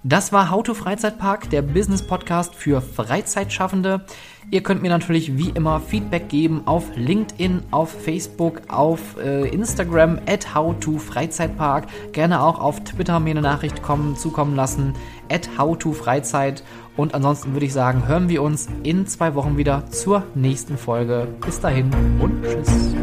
Das 0.07 0.35
war 0.35 0.51
How 0.51 0.63
to 0.63 0.75
Freizeitpark, 0.75 1.49
der 1.49 1.63
Business 1.63 2.07
Podcast 2.07 2.55
für 2.55 2.83
Freizeitschaffende. 2.83 4.05
Ihr 4.51 4.63
könnt 4.63 4.83
mir 4.83 4.91
natürlich 4.91 5.39
wie 5.39 5.49
immer 5.49 5.81
Feedback 5.81 6.29
geben 6.29 6.67
auf 6.67 6.95
LinkedIn, 6.95 7.63
auf 7.71 7.91
Facebook, 7.91 8.61
auf 8.69 9.17
äh, 9.17 9.49
Instagram 9.49 10.19
at 10.27 10.55
How 10.55 10.79
to 10.79 10.99
Freizeitpark. 10.99 11.87
Gerne 12.13 12.43
auch 12.43 12.61
auf 12.61 12.85
Twitter 12.85 13.19
mir 13.19 13.31
eine 13.31 13.41
Nachricht 13.41 13.83
kommen, 13.83 14.15
zukommen 14.15 14.55
lassen 14.55 14.93
at 15.31 15.49
How 15.57 15.79
to 15.79 15.93
Freizeit. 15.93 16.63
Und 16.99 17.15
ansonsten 17.15 17.55
würde 17.55 17.65
ich 17.65 17.73
sagen, 17.73 18.07
hören 18.07 18.29
wir 18.29 18.43
uns 18.43 18.69
in 18.83 19.07
zwei 19.07 19.35
Wochen 19.35 19.57
wieder 19.57 19.87
zur 19.87 20.25
nächsten 20.35 20.77
Folge. 20.77 21.29
Bis 21.41 21.61
dahin 21.61 21.91
und 22.21 22.45
tschüss. 22.45 22.95